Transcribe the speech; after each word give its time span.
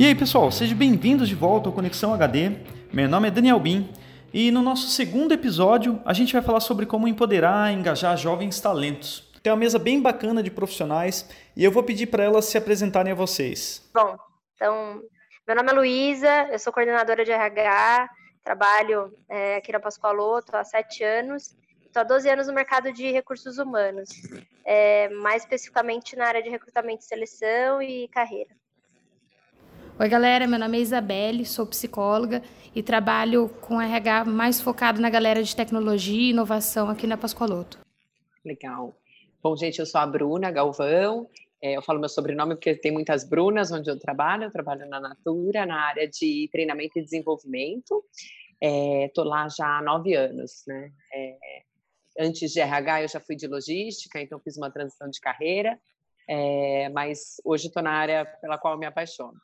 E 0.00 0.06
aí 0.06 0.14
pessoal, 0.14 0.48
sejam 0.52 0.78
bem-vindos 0.78 1.28
de 1.28 1.34
volta 1.34 1.68
ao 1.68 1.74
Conexão 1.74 2.14
HD. 2.14 2.52
Meu 2.92 3.08
nome 3.08 3.26
é 3.26 3.30
Daniel 3.32 3.58
Bin 3.58 3.92
e 4.32 4.48
no 4.52 4.62
nosso 4.62 4.86
segundo 4.90 5.34
episódio 5.34 6.00
a 6.04 6.12
gente 6.12 6.32
vai 6.32 6.40
falar 6.40 6.60
sobre 6.60 6.86
como 6.86 7.08
empoderar 7.08 7.72
e 7.72 7.74
engajar 7.74 8.16
jovens 8.16 8.60
talentos. 8.60 9.28
Tem 9.42 9.50
uma 9.52 9.58
mesa 9.58 9.76
bem 9.76 10.00
bacana 10.00 10.40
de 10.40 10.52
profissionais 10.52 11.28
e 11.56 11.64
eu 11.64 11.72
vou 11.72 11.82
pedir 11.82 12.06
para 12.06 12.22
elas 12.22 12.44
se 12.44 12.56
apresentarem 12.56 13.10
a 13.10 13.14
vocês. 13.16 13.90
Bom, 13.92 14.16
então, 14.54 15.02
meu 15.44 15.56
nome 15.56 15.68
é 15.68 15.74
Luísa, 15.74 16.48
eu 16.52 16.60
sou 16.60 16.72
coordenadora 16.72 17.24
de 17.24 17.32
RH, 17.32 18.08
trabalho 18.44 19.12
é, 19.28 19.56
aqui 19.56 19.72
na 19.72 19.80
Pascoaloto 19.80 20.56
há 20.56 20.62
sete 20.62 21.02
anos, 21.02 21.56
estou 21.84 22.02
há 22.02 22.04
12 22.04 22.30
anos 22.30 22.46
no 22.46 22.54
mercado 22.54 22.92
de 22.92 23.10
recursos 23.10 23.58
humanos, 23.58 24.10
é, 24.64 25.08
mais 25.08 25.42
especificamente 25.42 26.14
na 26.14 26.26
área 26.26 26.42
de 26.42 26.50
recrutamento 26.50 27.02
e 27.02 27.04
seleção 27.04 27.82
e 27.82 28.06
carreira. 28.06 28.54
Oi, 30.00 30.08
galera, 30.08 30.46
meu 30.46 30.60
nome 30.60 30.78
é 30.78 30.80
Isabelle, 30.80 31.44
sou 31.44 31.66
psicóloga 31.66 32.40
e 32.72 32.84
trabalho 32.84 33.48
com 33.60 33.80
RH 33.80 34.26
mais 34.26 34.60
focado 34.60 35.00
na 35.00 35.10
galera 35.10 35.42
de 35.42 35.56
tecnologia 35.56 36.28
e 36.28 36.30
inovação 36.30 36.88
aqui 36.88 37.04
na 37.04 37.16
Pascoaloto. 37.16 37.80
Legal. 38.44 38.96
Bom, 39.42 39.56
gente, 39.56 39.80
eu 39.80 39.86
sou 39.86 40.00
a 40.00 40.06
Bruna 40.06 40.52
Galvão. 40.52 41.28
É, 41.60 41.76
eu 41.76 41.82
falo 41.82 41.98
meu 41.98 42.08
sobrenome 42.08 42.54
porque 42.54 42.76
tem 42.76 42.92
muitas 42.92 43.28
Brunas 43.28 43.72
onde 43.72 43.90
eu 43.90 43.98
trabalho. 43.98 44.44
Eu 44.44 44.52
trabalho 44.52 44.88
na 44.88 45.00
Natura, 45.00 45.66
na 45.66 45.88
área 45.88 46.08
de 46.08 46.48
treinamento 46.52 46.96
e 46.96 47.02
desenvolvimento. 47.02 48.04
Estou 48.62 49.24
é, 49.24 49.28
lá 49.28 49.48
já 49.48 49.78
há 49.78 49.82
nove 49.82 50.14
anos, 50.14 50.62
né? 50.68 50.92
É, 51.12 51.36
antes 52.20 52.52
de 52.52 52.60
RH, 52.60 53.02
eu 53.02 53.08
já 53.08 53.18
fui 53.18 53.34
de 53.34 53.48
logística, 53.48 54.20
então 54.20 54.38
fiz 54.38 54.56
uma 54.56 54.70
transição 54.70 55.10
de 55.10 55.20
carreira. 55.20 55.76
É, 56.28 56.88
mas 56.90 57.40
hoje 57.44 57.66
estou 57.66 57.82
na 57.82 57.90
área 57.90 58.24
pela 58.40 58.58
qual 58.58 58.78
me 58.78 58.86
apaixono. 58.86 59.34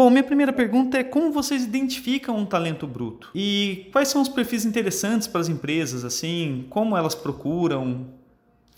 Bom, 0.00 0.10
minha 0.10 0.22
primeira 0.22 0.52
pergunta 0.52 0.96
é 0.96 1.02
como 1.02 1.32
vocês 1.32 1.64
identificam 1.64 2.36
um 2.36 2.46
talento 2.46 2.86
bruto? 2.86 3.32
E 3.34 3.90
quais 3.90 4.06
são 4.06 4.22
os 4.22 4.28
perfis 4.28 4.64
interessantes 4.64 5.26
para 5.26 5.40
as 5.40 5.48
empresas, 5.48 6.04
assim, 6.04 6.68
como 6.70 6.96
elas 6.96 7.16
procuram? 7.16 8.16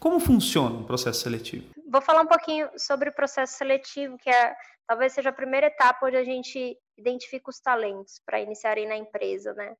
Como 0.01 0.19
funciona 0.19 0.81
o 0.81 0.85
processo 0.87 1.21
seletivo? 1.21 1.75
Vou 1.93 2.01
falar 2.01 2.23
um 2.23 2.27
pouquinho 2.27 2.71
sobre 2.79 3.11
o 3.11 3.15
processo 3.15 3.53
seletivo, 3.59 4.17
que 4.17 4.31
é 4.31 4.57
talvez 4.87 5.13
seja 5.13 5.29
a 5.29 5.33
primeira 5.33 5.67
etapa 5.67 6.07
onde 6.07 6.17
a 6.17 6.25
gente 6.25 6.75
identifica 6.97 7.51
os 7.51 7.61
talentos 7.61 8.19
para 8.25 8.41
iniciarem 8.41 8.89
na 8.89 8.97
empresa, 8.97 9.53
né? 9.53 9.77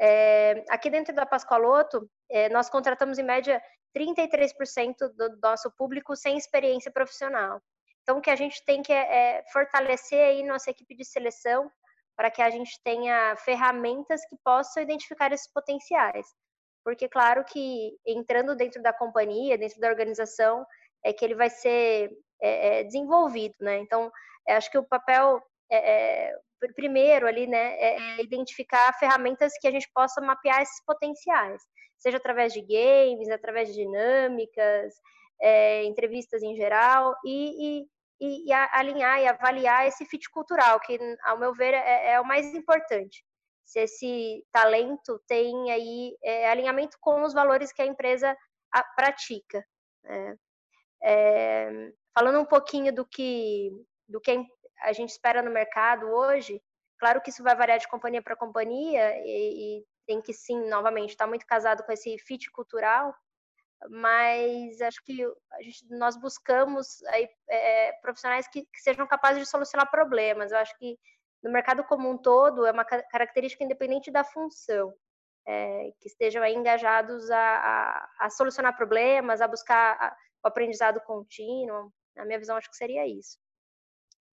É, 0.00 0.64
aqui 0.70 0.88
dentro 0.88 1.14
da 1.14 1.26
Pascoaloto, 1.26 2.08
é, 2.30 2.48
nós 2.48 2.70
contratamos 2.70 3.18
em 3.18 3.22
média 3.22 3.60
33% 3.94 4.94
do 5.14 5.38
nosso 5.42 5.70
público 5.72 6.16
sem 6.16 6.38
experiência 6.38 6.90
profissional. 6.90 7.60
Então, 8.02 8.18
o 8.18 8.20
que 8.20 8.30
a 8.30 8.36
gente 8.36 8.64
tem 8.64 8.82
que 8.82 8.92
é, 8.92 9.38
é 9.38 9.44
fortalecer 9.52 10.18
aí 10.18 10.42
nossa 10.42 10.70
equipe 10.70 10.94
de 10.94 11.04
seleção 11.04 11.70
para 12.16 12.30
que 12.30 12.42
a 12.42 12.50
gente 12.50 12.80
tenha 12.84 13.34
ferramentas 13.36 14.20
que 14.28 14.36
possam 14.44 14.82
identificar 14.82 15.32
esses 15.32 15.50
potenciais. 15.52 16.26
Porque, 16.84 17.08
claro 17.08 17.44
que 17.44 17.96
entrando 18.06 18.56
dentro 18.56 18.82
da 18.82 18.92
companhia, 18.92 19.56
dentro 19.56 19.80
da 19.80 19.88
organização, 19.88 20.66
é 21.04 21.12
que 21.12 21.24
ele 21.24 21.34
vai 21.34 21.48
ser 21.48 22.10
é, 22.40 22.80
é 22.80 22.84
desenvolvido, 22.84 23.54
né? 23.60 23.78
Então, 23.78 24.10
acho 24.48 24.70
que 24.70 24.78
o 24.78 24.84
papel 24.84 25.40
é, 25.70 26.28
é 26.30 26.34
primeiro 26.74 27.26
ali, 27.26 27.46
né, 27.46 27.76
é 27.78 28.22
identificar 28.22 28.92
ferramentas 28.98 29.52
que 29.60 29.66
a 29.66 29.70
gente 29.70 29.88
possa 29.92 30.20
mapear 30.20 30.62
esses 30.62 30.84
potenciais, 30.84 31.60
seja 31.98 32.18
através 32.18 32.52
de 32.52 32.60
games, 32.60 33.28
através 33.30 33.68
de 33.68 33.74
dinâmicas, 33.74 34.94
é, 35.40 35.84
entrevistas 35.84 36.42
em 36.42 36.54
geral, 36.54 37.14
e, 37.24 37.80
e, 37.80 37.86
e, 38.22 38.52
alinhar 38.52 39.20
e 39.20 39.26
avaliar 39.26 39.86
esse 39.86 40.04
fit 40.04 40.30
cultural, 40.30 40.78
que, 40.80 40.96
ao 41.24 41.38
meu 41.38 41.52
ver, 41.52 41.74
é, 41.74 42.12
é 42.12 42.20
o 42.20 42.24
mais 42.24 42.46
importante. 42.54 43.24
Se 43.64 43.80
esse 43.80 44.46
talento 44.52 45.20
tem 45.26 45.72
aí 45.72 46.16
é, 46.22 46.48
alinhamento 46.48 46.96
com 47.00 47.22
os 47.22 47.32
valores 47.32 47.72
que 47.72 47.82
a 47.82 47.86
empresa 47.86 48.36
a, 48.72 48.84
pratica. 48.84 49.64
Né? 50.04 50.36
É, 51.02 51.92
falando 52.14 52.38
um 52.38 52.44
pouquinho 52.44 52.94
do 52.94 53.04
que, 53.04 53.70
do 54.08 54.20
que 54.20 54.46
a 54.82 54.92
gente 54.92 55.10
espera 55.10 55.42
no 55.42 55.50
mercado 55.50 56.06
hoje, 56.06 56.62
claro 56.98 57.20
que 57.20 57.30
isso 57.30 57.42
vai 57.42 57.56
variar 57.56 57.78
de 57.78 57.88
companhia 57.88 58.22
para 58.22 58.36
companhia 58.36 59.18
e, 59.24 59.78
e, 59.80 59.84
tem 60.06 60.20
que 60.20 60.32
sim, 60.32 60.68
novamente, 60.68 61.10
estar 61.10 61.24
tá 61.24 61.28
muito 61.28 61.46
casado 61.46 61.82
com 61.84 61.92
esse 61.92 62.18
fit 62.18 62.50
cultural, 62.52 63.14
mas 63.90 64.80
acho 64.80 65.02
que 65.04 65.16
gente, 65.60 65.86
nós 65.90 66.16
buscamos 66.16 67.02
aí, 67.04 67.28
é, 67.48 67.92
profissionais 68.00 68.46
que, 68.48 68.62
que, 68.62 68.80
sejam 68.80 69.06
capazes 69.06 69.42
de 69.42 69.48
solucionar 69.48 69.90
problemas. 69.90 70.52
Eu 70.52 70.58
acho 70.58 70.76
que 70.78 70.98
no 71.42 71.50
mercado 71.50 71.84
como 71.84 72.10
um 72.10 72.16
todo 72.16 72.66
é 72.66 72.72
uma 72.72 72.84
característica 72.84 73.64
independente 73.64 74.10
da 74.10 74.24
função, 74.24 74.92
é, 75.46 75.90
que 76.00 76.08
estejam 76.08 76.44
engajados 76.46 77.30
a, 77.30 77.38
a, 77.38 78.08
a, 78.20 78.30
solucionar 78.30 78.76
problemas, 78.76 79.40
a 79.40 79.48
buscar 79.48 80.16
o 80.44 80.48
aprendizado 80.48 81.00
contínuo. 81.00 81.92
Na 82.14 82.24
minha 82.24 82.38
visão, 82.38 82.56
acho 82.56 82.70
que 82.70 82.76
seria 82.76 83.06
isso. 83.06 83.38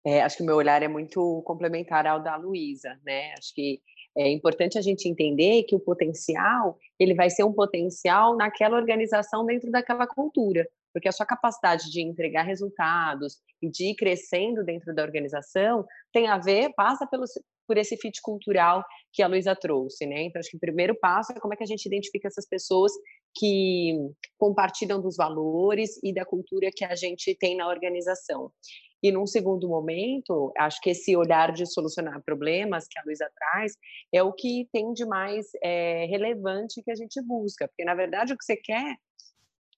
É, 0.04 0.20
acho 0.22 0.36
que 0.36 0.42
o 0.42 0.46
meu 0.46 0.56
olhar 0.56 0.82
é 0.82 0.88
muito 0.88 1.42
complementar 1.46 2.06
ao 2.06 2.20
da 2.20 2.36
Luísa, 2.36 3.00
né? 3.04 3.32
Acho 3.38 3.54
que 3.54 3.80
é 4.16 4.30
importante 4.30 4.78
a 4.78 4.82
gente 4.82 5.08
entender 5.08 5.62
que 5.64 5.74
o 5.74 5.80
potencial 5.80 6.78
ele 6.98 7.14
vai 7.14 7.30
ser 7.30 7.44
um 7.44 7.52
potencial 7.52 8.36
naquela 8.36 8.76
organização 8.76 9.44
dentro 9.44 9.70
daquela 9.70 10.06
cultura, 10.06 10.68
porque 10.92 11.08
a 11.08 11.12
sua 11.12 11.26
capacidade 11.26 11.90
de 11.90 12.02
entregar 12.02 12.42
resultados 12.42 13.38
e 13.62 13.70
de 13.70 13.90
ir 13.90 13.94
crescendo 13.94 14.64
dentro 14.64 14.94
da 14.94 15.02
organização 15.02 15.84
tem 16.12 16.28
a 16.28 16.38
ver, 16.38 16.72
passa 16.74 17.06
pelo, 17.06 17.24
por 17.66 17.78
esse 17.78 17.96
fit 17.96 18.20
cultural 18.22 18.84
que 19.12 19.22
a 19.22 19.26
Luísa 19.26 19.56
trouxe, 19.56 20.06
né? 20.06 20.24
Então, 20.24 20.40
acho 20.40 20.50
que 20.50 20.56
o 20.56 20.60
primeiro 20.60 20.94
passo 20.98 21.32
é 21.32 21.40
como 21.40 21.54
é 21.54 21.56
que 21.56 21.62
a 21.62 21.66
gente 21.66 21.86
identifica 21.86 22.28
essas 22.28 22.46
pessoas 22.46 22.92
que 23.34 23.96
compartilham 24.38 25.00
dos 25.00 25.16
valores 25.16 25.98
e 26.02 26.12
da 26.12 26.24
cultura 26.24 26.70
que 26.74 26.84
a 26.84 26.94
gente 26.94 27.34
tem 27.34 27.56
na 27.56 27.68
organização. 27.68 28.50
E 29.02 29.10
num 29.10 29.26
segundo 29.26 29.68
momento, 29.68 30.52
acho 30.56 30.80
que 30.80 30.90
esse 30.90 31.16
olhar 31.16 31.52
de 31.52 31.66
solucionar 31.66 32.22
problemas 32.22 32.86
que 32.88 32.98
a 32.98 33.02
Luísa 33.04 33.28
traz 33.34 33.76
é 34.12 34.22
o 34.22 34.32
que 34.32 34.68
tem 34.72 34.92
de 34.92 35.04
mais 35.04 35.46
é, 35.62 36.06
relevante 36.06 36.82
que 36.82 36.90
a 36.90 36.94
gente 36.94 37.20
busca, 37.20 37.66
porque 37.66 37.84
na 37.84 37.94
verdade 37.94 38.32
o 38.32 38.38
que 38.38 38.44
você 38.44 38.56
quer 38.56 38.96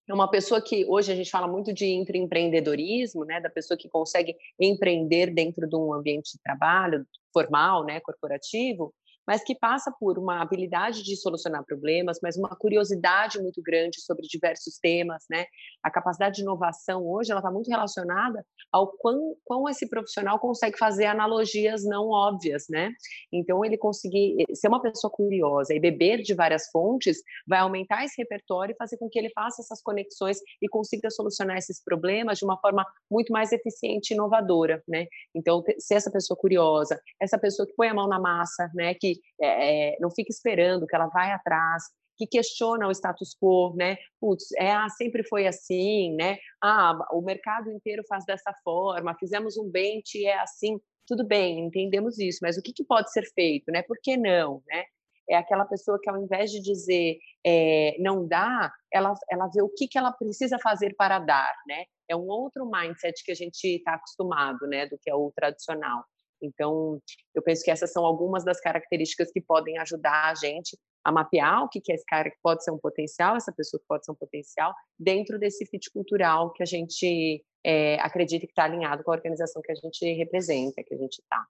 é 0.07 0.13
uma 0.13 0.31
pessoa 0.31 0.61
que 0.61 0.85
hoje 0.87 1.11
a 1.11 1.15
gente 1.15 1.31
fala 1.31 1.49
muito 1.49 1.73
de 1.73 1.87
empreendedorismo, 1.87 3.25
né, 3.25 3.41
da 3.41 3.49
pessoa 3.49 3.77
que 3.79 3.89
consegue 3.89 4.37
empreender 4.61 5.33
dentro 5.33 5.67
de 5.67 5.75
um 5.75 5.95
ambiente 5.95 6.33
de 6.33 6.43
trabalho 6.43 7.07
formal, 7.33 7.85
né, 7.85 8.01
corporativo, 8.01 8.95
mas 9.27 9.43
que 9.43 9.55
passa 9.55 9.93
por 9.99 10.19
uma 10.19 10.41
habilidade 10.41 11.03
de 11.03 11.17
solucionar 11.17 11.65
problemas, 11.65 12.19
mas 12.23 12.37
uma 12.37 12.55
curiosidade 12.57 13.41
muito 13.41 13.63
grande 13.63 14.01
sobre 14.01 14.27
diversos 14.27 14.79
temas, 14.79 15.25
né? 15.31 15.47
A 15.83 15.91
capacidade 15.91 16.37
de 16.37 16.43
inovação 16.43 17.07
hoje 17.07 17.31
ela 17.31 17.41
está 17.41 17.51
muito 17.51 17.69
relacionada 17.69 18.45
ao 18.73 18.89
quão, 18.89 19.37
quão 19.45 19.69
esse 19.69 19.89
profissional 19.89 20.39
consegue 20.39 20.79
fazer 20.79 21.07
analogias 21.07 21.85
não 21.85 22.09
óbvias, 22.09 22.65
né? 22.69 22.93
Então 23.33 23.65
ele 23.65 23.79
conseguir 23.79 24.37
eh, 24.41 24.55
ser 24.55 24.69
uma 24.69 24.83
pessoa 24.83 25.11
curiosa 25.11 25.75
e 25.75 25.81
beber 25.81 26.23
de 26.23 26.35
várias 26.35 26.69
fontes 26.71 27.19
vai 27.47 27.61
aumentar 27.61 28.05
esse 28.05 28.15
repertório 28.19 28.73
e 28.73 28.77
fazer 28.77 28.97
com 28.99 29.09
que 29.09 29.19
ele 29.19 29.31
faça 29.31 29.63
essas 29.63 29.83
conexões 29.83 30.39
e 30.61 30.69
consiga 30.69 31.11
solucionar 31.11 31.57
esses 31.57 31.83
problemas 31.83 32.39
de 32.39 32.45
uma 32.45 32.59
forma 32.59 32.85
muito 33.11 33.33
mais 33.33 33.53
eficiente 33.53 34.11
e 34.11 34.15
inovadora, 34.15 34.83
né? 34.89 35.07
Então 35.35 35.63
ser 35.79 35.95
essa 35.95 36.11
pessoa 36.11 36.37
curiosa, 36.37 37.01
essa 37.21 37.39
pessoa 37.39 37.67
que 37.67 37.75
põe 37.75 37.89
a 37.89 37.95
mão 37.95 38.09
na 38.09 38.19
massa, 38.19 38.71
né? 38.75 38.95
Que 38.95 39.14
é, 39.41 39.97
não 40.01 40.11
fica 40.11 40.31
esperando, 40.31 40.87
que 40.87 40.95
ela 40.95 41.07
vai 41.09 41.33
atrás, 41.33 41.85
que 42.17 42.27
questiona 42.27 42.87
o 42.87 42.93
status 42.93 43.35
quo, 43.41 43.75
né? 43.77 43.97
Putz, 44.21 44.53
é, 44.53 44.71
ah, 44.73 44.89
sempre 44.89 45.25
foi 45.25 45.47
assim, 45.47 46.15
né? 46.15 46.39
Ah, 46.63 46.97
o 47.13 47.21
mercado 47.23 47.71
inteiro 47.71 48.03
faz 48.09 48.25
dessa 48.25 48.53
forma, 48.63 49.17
fizemos 49.19 49.57
um 49.57 49.69
bench 49.71 50.25
é 50.25 50.39
assim. 50.39 50.79
Tudo 51.07 51.27
bem, 51.27 51.67
entendemos 51.67 52.19
isso, 52.19 52.39
mas 52.43 52.57
o 52.57 52.63
que, 52.63 52.73
que 52.73 52.85
pode 52.85 53.13
ser 53.13 53.25
feito, 53.35 53.71
né? 53.71 53.83
Por 53.83 53.99
que 54.03 54.17
não, 54.17 54.63
né? 54.67 54.85
É 55.29 55.37
aquela 55.37 55.65
pessoa 55.65 55.99
que, 56.03 56.09
ao 56.09 56.19
invés 56.19 56.51
de 56.51 56.61
dizer 56.61 57.19
é, 57.45 57.97
não 57.99 58.27
dá, 58.27 58.73
ela, 58.93 59.15
ela 59.31 59.49
vê 59.49 59.63
o 59.63 59.69
que, 59.69 59.89
que 59.89 59.99
ela 59.99 60.13
precisa 60.13 60.59
fazer 60.59 60.95
para 60.97 61.19
dar, 61.19 61.53
né? 61.67 61.85
É 62.09 62.17
um 62.17 62.27
outro 62.29 62.71
mindset 62.71 63.23
que 63.25 63.33
a 63.33 63.35
gente 63.35 63.65
está 63.77 63.95
acostumado, 63.95 64.67
né? 64.67 64.87
Do 64.87 64.99
que 64.99 65.11
é 65.11 65.15
o 65.15 65.33
tradicional. 65.35 66.05
Então, 66.45 67.01
eu 67.35 67.43
penso 67.43 67.65
que 67.65 67.71
essas 67.71 67.93
são 67.93 68.05
algumas 68.05 68.45
das 68.45 68.61
características 68.61 69.31
que 69.33 69.41
podem 69.41 69.79
ajudar 69.79 70.31
a 70.31 70.35
gente 70.35 70.79
a 71.05 71.13
mapear 71.13 71.65
o 71.65 71.69
que, 71.69 71.81
que 71.81 71.93
esse 71.93 72.05
cara 72.07 72.33
pode 72.43 72.65
ser 72.65 72.71
um 72.71 72.79
potencial, 72.79 73.37
essa 73.37 73.53
pessoa 73.53 73.81
que 73.81 73.87
pode 73.87 74.05
ser 74.05 74.13
um 74.13 74.17
potencial, 74.17 74.75
dentro 74.99 75.39
desse 75.39 75.67
fit 75.67 75.91
cultural 75.91 76.53
que 76.53 76.63
a 76.63 76.67
gente 76.67 77.45
é, 77.65 77.97
acredita 78.01 78.47
que 78.47 78.53
está 78.53 78.65
alinhado 78.65 79.05
com 79.05 79.11
a 79.11 79.15
organização 79.15 79.61
que 79.63 79.73
a 79.73 79.75
gente 79.75 80.13
representa, 80.15 80.83
que 80.83 80.95
a 80.95 80.99
gente 80.99 81.21
está. 81.21 81.45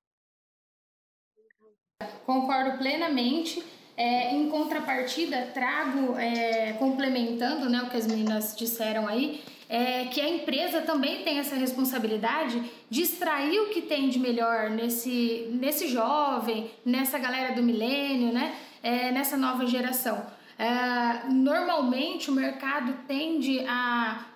Concordo 2.24 2.78
plenamente. 2.78 3.62
É, 3.96 4.34
em 4.34 4.50
contrapartida, 4.50 5.52
trago, 5.54 6.18
é, 6.18 6.72
complementando 6.72 7.70
né, 7.70 7.80
o 7.82 7.90
que 7.90 7.96
as 7.96 8.08
meninas 8.08 8.56
disseram 8.56 9.06
aí, 9.06 9.40
é 9.74 10.04
que 10.04 10.20
a 10.20 10.28
empresa 10.28 10.82
também 10.82 11.24
tem 11.24 11.40
essa 11.40 11.56
responsabilidade 11.56 12.62
de 12.88 13.02
extrair 13.02 13.58
o 13.58 13.70
que 13.70 13.82
tem 13.82 14.08
de 14.08 14.20
melhor 14.20 14.70
nesse, 14.70 15.48
nesse 15.50 15.88
jovem, 15.88 16.70
nessa 16.86 17.18
galera 17.18 17.56
do 17.56 17.62
milênio, 17.62 18.32
né? 18.32 18.54
É, 18.80 19.10
nessa 19.10 19.36
nova 19.36 19.66
geração. 19.66 20.24
É, 20.56 21.28
normalmente 21.28 22.30
o 22.30 22.34
mercado 22.34 22.94
tende 23.08 23.66
a 23.66 24.26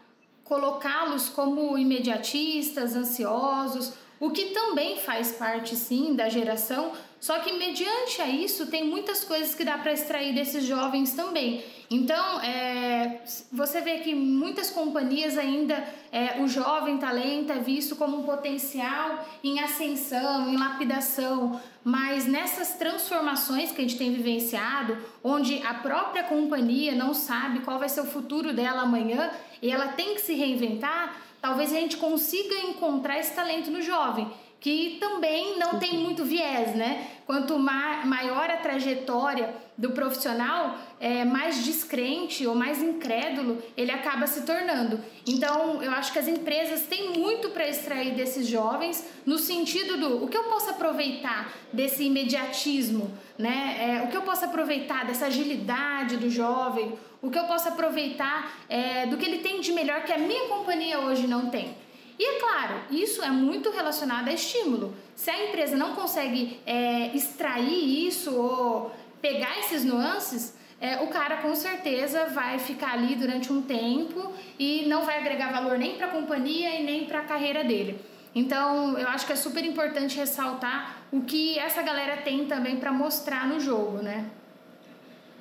colocá-los 0.42 1.28
como 1.28 1.78
imediatistas, 1.78 2.96
ansiosos, 2.96 3.94
o 4.20 4.30
que 4.30 4.46
também 4.46 4.98
faz 4.98 5.32
parte 5.32 5.76
sim 5.76 6.14
da 6.14 6.28
geração, 6.28 6.92
só 7.20 7.38
que 7.40 7.52
mediante 7.52 8.20
a 8.20 8.28
isso 8.28 8.66
tem 8.66 8.84
muitas 8.84 9.24
coisas 9.24 9.54
que 9.54 9.64
dá 9.64 9.78
para 9.78 9.92
extrair 9.92 10.34
desses 10.34 10.64
jovens 10.64 11.14
também. 11.14 11.64
Então, 11.90 12.40
é, 12.40 13.22
você 13.50 13.80
vê 13.80 13.98
que 13.98 14.14
muitas 14.14 14.70
companhias 14.70 15.38
ainda 15.38 15.82
é, 16.12 16.40
o 16.40 16.46
jovem 16.46 16.98
talento 16.98 17.50
é 17.50 17.58
visto 17.58 17.96
como 17.96 18.18
um 18.18 18.22
potencial 18.24 19.26
em 19.42 19.58
ascensão, 19.60 20.52
em 20.52 20.56
lapidação, 20.56 21.58
mas 21.82 22.26
nessas 22.26 22.74
transformações 22.74 23.72
que 23.72 23.78
a 23.78 23.84
gente 23.84 23.96
tem 23.96 24.12
vivenciado, 24.12 24.98
onde 25.24 25.62
a 25.66 25.74
própria 25.74 26.24
companhia 26.24 26.94
não 26.94 27.14
sabe 27.14 27.60
qual 27.60 27.78
vai 27.78 27.88
ser 27.88 28.02
o 28.02 28.06
futuro 28.06 28.52
dela 28.52 28.82
amanhã 28.82 29.30
e 29.62 29.70
ela 29.70 29.88
tem 29.88 30.14
que 30.14 30.20
se 30.20 30.34
reinventar, 30.34 31.16
talvez 31.40 31.72
a 31.72 31.76
gente 31.76 31.96
consiga 31.96 32.54
encontrar 32.60 33.18
esse 33.18 33.34
talento 33.34 33.70
no 33.70 33.82
jovem 33.82 34.30
que 34.60 34.96
também 34.98 35.56
não 35.58 35.78
tem 35.78 35.98
muito 35.98 36.24
viés, 36.24 36.74
né? 36.74 37.06
Quanto 37.26 37.58
ma 37.58 38.04
maior 38.04 38.50
a 38.50 38.56
trajetória 38.56 39.54
do 39.78 39.90
profissional, 39.90 40.76
é, 40.98 41.24
mais 41.24 41.64
descrente 41.64 42.44
ou 42.44 42.52
mais 42.56 42.82
incrédulo 42.82 43.62
ele 43.76 43.92
acaba 43.92 44.26
se 44.26 44.42
tornando. 44.42 45.00
Então, 45.24 45.80
eu 45.80 45.92
acho 45.92 46.12
que 46.12 46.18
as 46.18 46.26
empresas 46.26 46.82
têm 46.82 47.16
muito 47.16 47.50
para 47.50 47.68
extrair 47.68 48.16
desses 48.16 48.48
jovens, 48.48 49.06
no 49.24 49.38
sentido 49.38 49.96
do 49.96 50.24
o 50.24 50.28
que 50.28 50.36
eu 50.36 50.44
posso 50.44 50.70
aproveitar 50.70 51.52
desse 51.72 52.02
imediatismo, 52.02 53.16
né? 53.38 54.00
É, 54.00 54.02
o 54.02 54.08
que 54.08 54.16
eu 54.16 54.22
posso 54.22 54.44
aproveitar 54.44 55.06
dessa 55.06 55.26
agilidade 55.26 56.16
do 56.16 56.28
jovem, 56.28 56.98
o 57.22 57.30
que 57.30 57.38
eu 57.38 57.44
posso 57.44 57.68
aproveitar 57.68 58.52
é, 58.68 59.06
do 59.06 59.16
que 59.16 59.24
ele 59.24 59.38
tem 59.38 59.60
de 59.60 59.70
melhor 59.70 60.02
que 60.02 60.12
a 60.12 60.18
minha 60.18 60.48
companhia 60.48 60.98
hoje 60.98 61.28
não 61.28 61.50
tem. 61.50 61.76
E 62.18 62.24
é 62.24 62.40
claro, 62.40 62.80
isso 62.90 63.22
é 63.22 63.30
muito 63.30 63.70
relacionado 63.70 64.26
a 64.26 64.32
estímulo. 64.32 64.92
Se 65.14 65.30
a 65.30 65.46
empresa 65.46 65.76
não 65.76 65.94
consegue 65.94 66.58
é, 66.66 67.14
extrair 67.14 68.06
isso 68.08 68.34
ou 68.34 68.90
pegar 69.20 69.58
esses 69.58 69.84
nuances, 69.84 70.56
é, 70.80 70.98
o 71.02 71.08
cara 71.08 71.38
com 71.38 71.54
certeza 71.54 72.26
vai 72.26 72.58
ficar 72.58 72.92
ali 72.92 73.14
durante 73.14 73.52
um 73.52 73.62
tempo 73.62 74.32
e 74.58 74.86
não 74.86 75.04
vai 75.04 75.18
agregar 75.18 75.52
valor 75.52 75.76
nem 75.76 75.96
para 75.96 76.06
a 76.06 76.10
companhia 76.10 76.80
e 76.80 76.84
nem 76.84 77.04
para 77.04 77.20
a 77.20 77.24
carreira 77.24 77.64
dele. 77.64 77.98
Então, 78.34 78.96
eu 78.98 79.08
acho 79.08 79.26
que 79.26 79.32
é 79.32 79.36
super 79.36 79.64
importante 79.64 80.16
ressaltar 80.16 81.02
o 81.10 81.22
que 81.22 81.58
essa 81.58 81.82
galera 81.82 82.18
tem 82.18 82.44
também 82.44 82.76
para 82.76 82.92
mostrar 82.92 83.48
no 83.48 83.58
jogo, 83.58 83.98
né? 83.98 84.26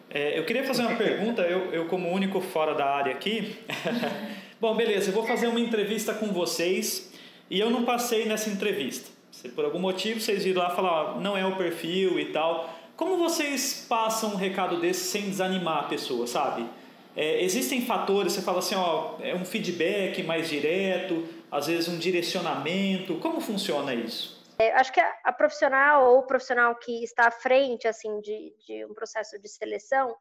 É, 0.09 0.39
eu 0.39 0.45
queria 0.45 0.63
fazer 0.63 0.83
uma 0.83 0.95
pergunta, 0.95 1.41
eu, 1.41 1.71
eu 1.73 1.85
como 1.85 2.09
único 2.09 2.39
fora 2.39 2.73
da 2.73 2.85
área 2.85 3.11
aqui, 3.11 3.57
Bom, 4.59 4.75
beleza, 4.75 5.11
eu 5.11 5.13
vou 5.13 5.23
fazer 5.23 5.45
uma 5.45 5.59
entrevista 5.59 6.15
com 6.15 6.27
vocês 6.27 7.13
e 7.47 7.59
eu 7.59 7.69
não 7.69 7.85
passei 7.85 8.25
nessa 8.25 8.49
entrevista. 8.49 9.07
Se 9.31 9.49
por 9.49 9.63
algum 9.63 9.77
motivo 9.77 10.19
vocês 10.19 10.45
viram 10.45 10.63
lá 10.63 10.71
falar, 10.71 11.19
não 11.21 11.37
é 11.37 11.45
o 11.45 11.55
perfil 11.55 12.19
e 12.19 12.25
tal. 12.25 12.75
Como 12.97 13.17
vocês 13.17 13.85
passam 13.87 14.31
um 14.31 14.35
recado 14.35 14.81
desse 14.81 15.05
sem 15.05 15.29
desanimar 15.29 15.85
a 15.85 15.87
pessoa, 15.87 16.27
sabe? 16.27 16.69
É, 17.15 17.41
existem 17.43 17.85
fatores, 17.85 18.33
você 18.33 18.41
fala 18.41 18.59
assim, 18.59 18.75
ó, 18.75 19.15
é 19.21 19.33
um 19.33 19.45
feedback 19.45 20.21
mais 20.23 20.49
direto, 20.49 21.25
às 21.49 21.67
vezes 21.67 21.87
um 21.87 21.97
direcionamento. 21.97 23.19
Como 23.19 23.39
funciona 23.39 23.93
isso? 23.93 24.43
É, 24.59 24.73
acho 24.73 24.91
que 24.91 24.99
a, 24.99 25.15
a, 25.23 25.31
profissional 25.31 26.11
ou 26.11 26.19
o 26.19 26.27
profissional 26.27 26.75
que 26.75 27.03
está 27.03 27.27
à 27.27 27.31
frente 27.31 27.87
assim 27.87 28.19
de, 28.19 28.53
de 28.65 28.85
um 28.85 28.93
processo 28.93 29.39
de 29.39 29.47
seleção, 29.47 30.13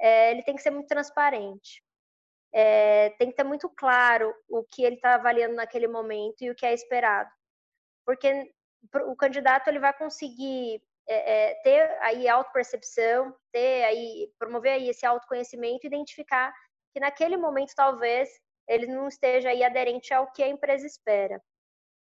é, 0.00 0.30
ele 0.30 0.42
tem 0.42 0.54
que 0.54 0.62
ser 0.62 0.70
muito 0.70 0.86
transparente 0.86 1.82
é, 2.52 3.10
tem 3.10 3.30
que 3.30 3.36
ter 3.36 3.44
muito 3.44 3.68
claro 3.70 4.32
o 4.48 4.62
que 4.62 4.84
ele 4.84 4.96
está 4.96 5.14
avaliando 5.14 5.54
naquele 5.54 5.88
momento 5.88 6.42
e 6.42 6.50
o 6.50 6.54
que 6.54 6.66
é 6.66 6.74
esperado. 6.74 7.30
Porque 8.04 8.52
o 9.06 9.16
candidato 9.16 9.68
ele 9.68 9.78
vai 9.78 9.96
conseguir 9.96 10.82
é, 11.08 11.50
é, 11.50 11.54
ter 11.62 11.98
aí 12.00 12.28
autopercepção, 12.28 13.34
ter 13.52 13.84
aí, 13.84 14.30
promover 14.38 14.72
aí 14.72 14.88
esse 14.88 15.04
autoconhecimento, 15.04 15.86
identificar 15.86 16.52
que 16.92 17.00
naquele 17.00 17.36
momento 17.36 17.72
talvez 17.74 18.28
ele 18.68 18.86
não 18.86 19.08
esteja 19.08 19.50
aí 19.50 19.64
aderente 19.64 20.14
ao 20.14 20.30
que 20.32 20.42
a 20.42 20.48
empresa 20.48 20.86
espera. 20.86 21.42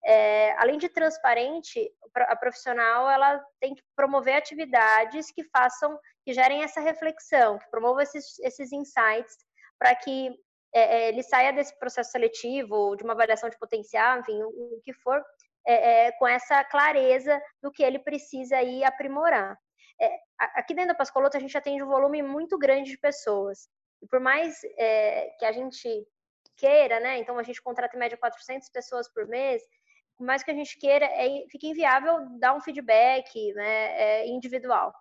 É, 0.04 0.52
além 0.58 0.78
de 0.78 0.88
transparente, 0.88 1.90
a 2.14 2.36
profissional 2.36 3.10
ela 3.10 3.44
tem 3.60 3.74
que 3.74 3.82
promover 3.96 4.34
atividades 4.34 5.30
que 5.32 5.42
façam, 5.44 5.98
que 6.24 6.32
gerem 6.32 6.62
essa 6.62 6.80
reflexão, 6.80 7.58
que 7.58 7.68
promovam 7.70 8.00
esses, 8.00 8.38
esses 8.38 8.72
insights 8.72 9.36
para 9.78 9.94
que 9.94 10.30
é, 10.74 10.80
é, 10.80 11.08
ele 11.08 11.22
saia 11.22 11.52
desse 11.52 11.76
processo 11.78 12.12
seletivo, 12.12 12.94
de 12.96 13.02
uma 13.02 13.14
avaliação 13.14 13.48
de 13.48 13.58
potencial, 13.58 14.20
enfim, 14.20 14.40
o, 14.42 14.76
o 14.76 14.80
que 14.84 14.92
for, 14.92 15.22
é, 15.66 16.06
é, 16.06 16.12
com 16.12 16.26
essa 16.26 16.62
clareza 16.64 17.40
do 17.62 17.70
que 17.70 17.82
ele 17.82 17.98
precisa 17.98 18.56
aí 18.56 18.84
aprimorar. 18.84 19.58
É, 20.00 20.10
aqui 20.38 20.74
dentro 20.74 20.92
da 20.92 20.94
Pascoloto, 20.94 21.36
a 21.36 21.40
gente 21.40 21.56
atende 21.56 21.82
um 21.82 21.88
volume 21.88 22.22
muito 22.22 22.58
grande 22.58 22.90
de 22.90 22.98
pessoas. 22.98 23.68
E 24.02 24.06
por 24.06 24.20
mais 24.20 24.60
é, 24.78 25.30
que 25.38 25.44
a 25.44 25.52
gente 25.52 26.06
queira, 26.56 27.00
né, 27.00 27.18
então 27.18 27.38
a 27.38 27.42
gente 27.42 27.60
contrata 27.62 27.96
em 27.96 27.98
média 27.98 28.16
400 28.16 28.68
pessoas 28.70 29.12
por 29.12 29.26
mês, 29.26 29.62
por 30.16 30.24
mais 30.24 30.42
que 30.42 30.50
a 30.50 30.54
gente 30.54 30.78
queira, 30.78 31.04
é, 31.06 31.44
fica 31.50 31.66
inviável 31.66 32.38
dar 32.38 32.54
um 32.54 32.60
feedback 32.60 33.52
né, 33.54 34.26
individual. 34.26 34.94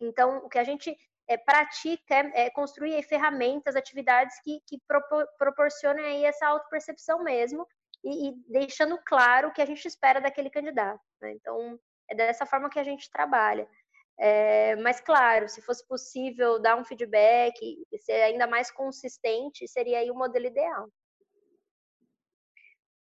Então, 0.00 0.38
o 0.38 0.48
que 0.48 0.58
a 0.58 0.64
gente 0.64 0.96
é, 1.26 1.36
pratica, 1.36 2.14
é, 2.34 2.48
construir 2.50 3.02
ferramentas, 3.02 3.76
atividades 3.76 4.40
que, 4.42 4.60
que 4.66 4.78
propor, 4.86 5.26
proporcionem 5.36 6.04
aí 6.04 6.24
essa 6.24 6.46
autopercepção 6.46 7.22
mesmo 7.22 7.66
e, 8.04 8.28
e, 8.28 8.34
deixando 8.48 8.98
claro 9.04 9.48
o 9.48 9.52
que 9.52 9.62
a 9.62 9.66
gente 9.66 9.86
espera 9.86 10.20
daquele 10.20 10.50
candidato. 10.50 11.00
Né? 11.20 11.32
Então, 11.32 11.78
é 12.10 12.14
dessa 12.14 12.46
forma 12.46 12.70
que 12.70 12.78
a 12.78 12.84
gente 12.84 13.10
trabalha. 13.10 13.68
É, 14.18 14.74
mas, 14.76 15.00
claro, 15.00 15.48
se 15.48 15.62
fosse 15.62 15.86
possível 15.86 16.58
dar 16.60 16.76
um 16.76 16.84
feedback 16.84 17.54
e 17.62 17.98
ser 17.98 18.22
ainda 18.22 18.46
mais 18.46 18.70
consistente, 18.70 19.68
seria 19.68 19.98
aí 19.98 20.10
o 20.10 20.14
modelo 20.14 20.46
ideal. 20.46 20.88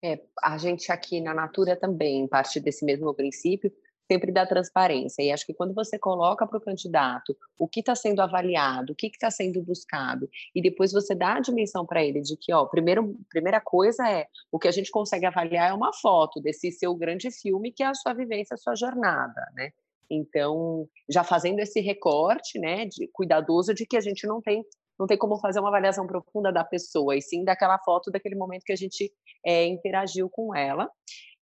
É, 0.04 0.20
a 0.42 0.58
gente 0.58 0.92
aqui 0.92 1.22
na 1.22 1.34
Natura 1.34 1.76
também 1.76 2.28
parte 2.28 2.60
desse 2.60 2.84
mesmo 2.84 3.14
princípio, 3.14 3.72
sempre 4.12 4.32
da 4.32 4.46
transparência. 4.46 5.24
E 5.24 5.32
acho 5.32 5.46
que 5.46 5.54
quando 5.54 5.74
você 5.74 5.98
coloca 5.98 6.46
para 6.46 6.58
o 6.58 6.62
candidato 6.62 7.34
o 7.58 7.66
que 7.66 7.80
está 7.80 7.96
sendo 7.96 8.22
avaliado, 8.22 8.92
o 8.92 8.96
que 8.96 9.08
está 9.08 9.32
sendo 9.32 9.62
buscado, 9.64 10.30
e 10.54 10.62
depois 10.62 10.92
você 10.92 11.16
dá 11.16 11.36
a 11.36 11.40
dimensão 11.40 11.86
para 11.86 12.04
ele 12.04 12.20
de 12.22 12.36
que, 12.36 12.54
ó, 12.54 12.66
primeiro, 12.66 13.16
primeira 13.30 13.62
coisa 13.62 14.06
é 14.10 14.28
o 14.52 14.60
que 14.60 14.68
a 14.68 14.72
gente 14.72 14.92
consegue 14.92 15.26
avaliar 15.26 15.70
é 15.70 15.74
uma 15.74 15.94
foto 15.94 16.42
desse 16.42 16.72
seu 16.72 16.94
grande 16.94 17.32
filme 17.32 17.72
que 17.72 17.84
é 17.84 17.88
a 17.88 17.94
sua 17.94 18.14
vivência, 18.14 18.56
a 18.56 18.58
sua 18.58 18.76
jornada, 18.76 19.42
né? 19.54 19.72
Então, 20.10 20.90
já 21.10 21.24
fazendo 21.24 21.60
esse 21.60 21.80
recorte, 21.80 22.60
né, 22.60 22.86
de 22.86 23.08
cuidadoso 23.14 23.74
de 23.74 23.86
que 23.86 23.96
a 23.96 24.02
gente 24.02 24.28
não 24.28 24.42
tem 24.42 24.66
não 25.00 25.08
tem 25.08 25.18
como 25.18 25.40
fazer 25.40 25.60
uma 25.60 25.70
avaliação 25.70 26.06
profunda 26.06 26.52
da 26.52 26.64
pessoa, 26.64 27.16
e 27.16 27.22
sim 27.24 27.44
daquela 27.44 27.80
foto 27.80 28.12
daquele 28.12 28.36
momento 28.36 28.64
que 28.64 28.72
a 28.72 28.76
gente 28.76 29.12
é, 29.44 29.66
interagiu 29.66 30.30
com 30.30 30.56
ela. 30.56 30.88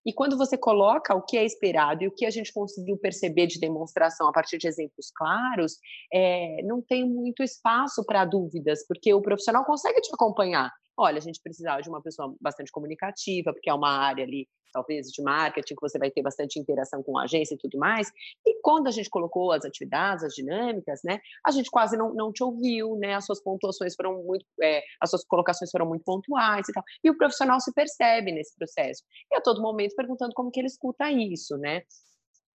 E 0.10 0.13
quando 0.13 0.36
você 0.36 0.58
coloca 0.58 1.13
o 1.13 1.22
que 1.22 1.38
é 1.38 1.46
esperado 1.46 2.04
e 2.04 2.08
o 2.08 2.12
que 2.12 2.25
a 2.25 2.32
gente 2.32 2.51
conseguiu 2.51 2.98
perceber 2.98 3.46
de 3.46 3.60
demonstração 3.60 4.28
a 4.28 4.32
partir 4.32 4.58
de 4.58 4.68
exemplos 4.68 5.12
claros, 5.16 5.74
é, 6.12 6.63
não 6.63 6.82
tem 6.82 7.08
muito 7.08 7.44
espaço 7.44 8.04
para 8.04 8.25
dúvidas, 8.25 8.84
porque 8.88 9.13
o 9.13 9.22
profissional 9.22 9.63
consegue 9.63 10.01
te 10.01 10.10
acompanhar 10.12 10.72
olha, 11.00 11.18
a 11.18 11.22
gente 11.22 11.39
precisava 11.41 11.82
de 11.82 11.89
uma 11.89 12.01
pessoa 12.01 12.36
bastante 12.41 12.72
comunicativa, 12.72 13.53
porque 13.53 13.70
é 13.70 13.74
uma 13.74 13.89
área 13.89 14.24
ali, 14.25 14.48
talvez, 14.74 15.08
de 15.08 15.22
marketing, 15.24 15.75
que 15.75 15.82
você 15.82 15.98
vai 15.98 16.12
ter 16.12 16.22
bastante 16.22 16.60
interação 16.60 17.01
com 17.01 17.18
a 17.18 17.24
agência 17.24 17.56
e 17.56 17.58
tudo 17.58 17.77
mais. 17.77 18.12
E 18.46 18.60
quando 18.62 18.88
a 18.88 18.91
gente 18.91 19.10
colocou 19.10 19.51
as 19.53 19.63
atividades, 19.63 20.24
as 20.24 20.34
dinâmicas, 20.34 21.00
né, 21.03 21.20
a 21.46 21.51
gente 21.51 21.72
quase 21.72 21.98
não, 21.98 22.13
não 22.13 22.34
te 22.34 22.44
ouviu, 22.44 22.96
né, 22.98 23.15
as 23.15 23.25
suas 23.25 23.41
pontuações 23.41 23.96
foram 23.96 24.22
muito, 24.24 24.46
é, 24.62 24.84
as 25.01 25.10
suas 25.10 25.24
colocações 25.24 25.72
foram 25.72 25.88
muito 25.88 26.03
pontuais 26.03 26.68
e 26.68 26.74
tal. 26.74 26.84
E 27.03 27.10
o 27.10 27.18
profissional 27.18 27.60
se 27.62 27.74
percebe 27.74 28.32
nesse 28.32 28.56
processo. 28.58 29.03
E 29.32 29.36
a 29.38 29.41
todo 29.41 29.62
momento 29.62 29.96
perguntando 29.96 30.34
como 30.34 30.51
que 30.51 30.60
ele 30.60 30.68
escuta 30.68 31.10
isso, 31.10 31.58
né? 31.58 31.84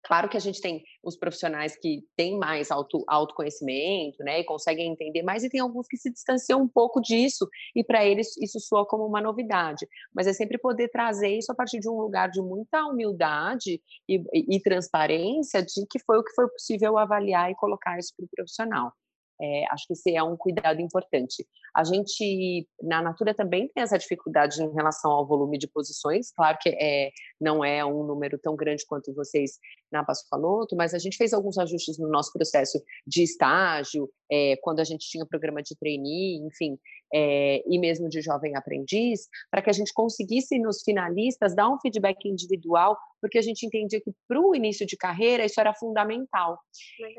Claro 0.02 0.28
que 0.28 0.36
a 0.36 0.40
gente 0.40 0.60
tem 0.60 0.82
os 1.04 1.16
profissionais 1.16 1.76
que 1.76 2.02
têm 2.16 2.38
mais 2.38 2.70
auto, 2.70 3.04
autoconhecimento, 3.06 4.22
né, 4.24 4.40
e 4.40 4.44
conseguem 4.44 4.90
entender 4.90 5.22
mais, 5.22 5.44
e 5.44 5.50
tem 5.50 5.60
alguns 5.60 5.86
que 5.86 5.96
se 5.96 6.10
distanciam 6.10 6.62
um 6.62 6.68
pouco 6.68 7.00
disso, 7.00 7.46
e 7.76 7.84
para 7.84 8.04
eles 8.04 8.36
isso 8.38 8.58
soa 8.60 8.86
como 8.86 9.04
uma 9.06 9.20
novidade. 9.20 9.86
Mas 10.14 10.26
é 10.26 10.32
sempre 10.32 10.58
poder 10.58 10.88
trazer 10.88 11.28
isso 11.36 11.52
a 11.52 11.54
partir 11.54 11.80
de 11.80 11.88
um 11.88 12.00
lugar 12.00 12.30
de 12.30 12.40
muita 12.40 12.84
humildade 12.86 13.80
e, 14.08 14.16
e, 14.32 14.56
e 14.56 14.62
transparência 14.62 15.62
de 15.62 15.86
que 15.88 15.98
foi 15.98 16.18
o 16.18 16.24
que 16.24 16.34
foi 16.34 16.48
possível 16.48 16.96
avaliar 16.98 17.50
e 17.50 17.54
colocar 17.56 17.98
isso 17.98 18.14
para 18.16 18.24
o 18.24 18.28
profissional. 18.34 18.92
É, 19.40 19.64
acho 19.70 19.86
que 19.86 19.94
esse 19.94 20.14
é 20.14 20.22
um 20.22 20.36
cuidado 20.36 20.80
importante. 20.80 21.46
A 21.74 21.82
gente, 21.84 22.68
na 22.82 23.00
Natura, 23.00 23.32
também 23.32 23.68
tem 23.68 23.82
essa 23.82 23.98
dificuldade 23.98 24.62
em 24.62 24.72
relação 24.72 25.10
ao 25.10 25.26
volume 25.26 25.56
de 25.56 25.68
posições. 25.68 26.30
Claro 26.32 26.58
que 26.60 26.68
é, 26.68 27.10
não 27.40 27.64
é 27.64 27.84
um 27.84 28.04
número 28.04 28.38
tão 28.38 28.54
grande 28.54 28.84
quanto 28.86 29.14
vocês 29.14 29.52
na 29.90 30.04
Pascoaloto, 30.04 30.76
mas 30.76 30.94
a 30.94 30.98
gente 30.98 31.16
fez 31.16 31.32
alguns 31.32 31.58
ajustes 31.58 31.98
no 31.98 32.08
nosso 32.08 32.32
processo 32.32 32.82
de 33.06 33.22
estágio, 33.22 34.10
é, 34.30 34.56
quando 34.62 34.80
a 34.80 34.84
gente 34.84 35.08
tinha 35.08 35.26
programa 35.26 35.62
de 35.62 35.76
trainee, 35.76 36.36
enfim, 36.46 36.78
é, 37.12 37.62
e 37.66 37.78
mesmo 37.78 38.08
de 38.08 38.20
jovem 38.20 38.56
aprendiz, 38.56 39.28
para 39.50 39.62
que 39.62 39.70
a 39.70 39.72
gente 39.72 39.92
conseguisse 39.92 40.58
nos 40.58 40.82
finalistas 40.82 41.54
dar 41.54 41.68
um 41.68 41.78
feedback 41.80 42.28
individual, 42.28 42.96
porque 43.20 43.38
a 43.38 43.42
gente 43.42 43.64
entendia 43.66 44.00
que 44.00 44.12
para 44.26 44.40
o 44.40 44.54
início 44.54 44.86
de 44.86 44.96
carreira 44.96 45.44
isso 45.44 45.60
era 45.60 45.74
fundamental. 45.74 46.58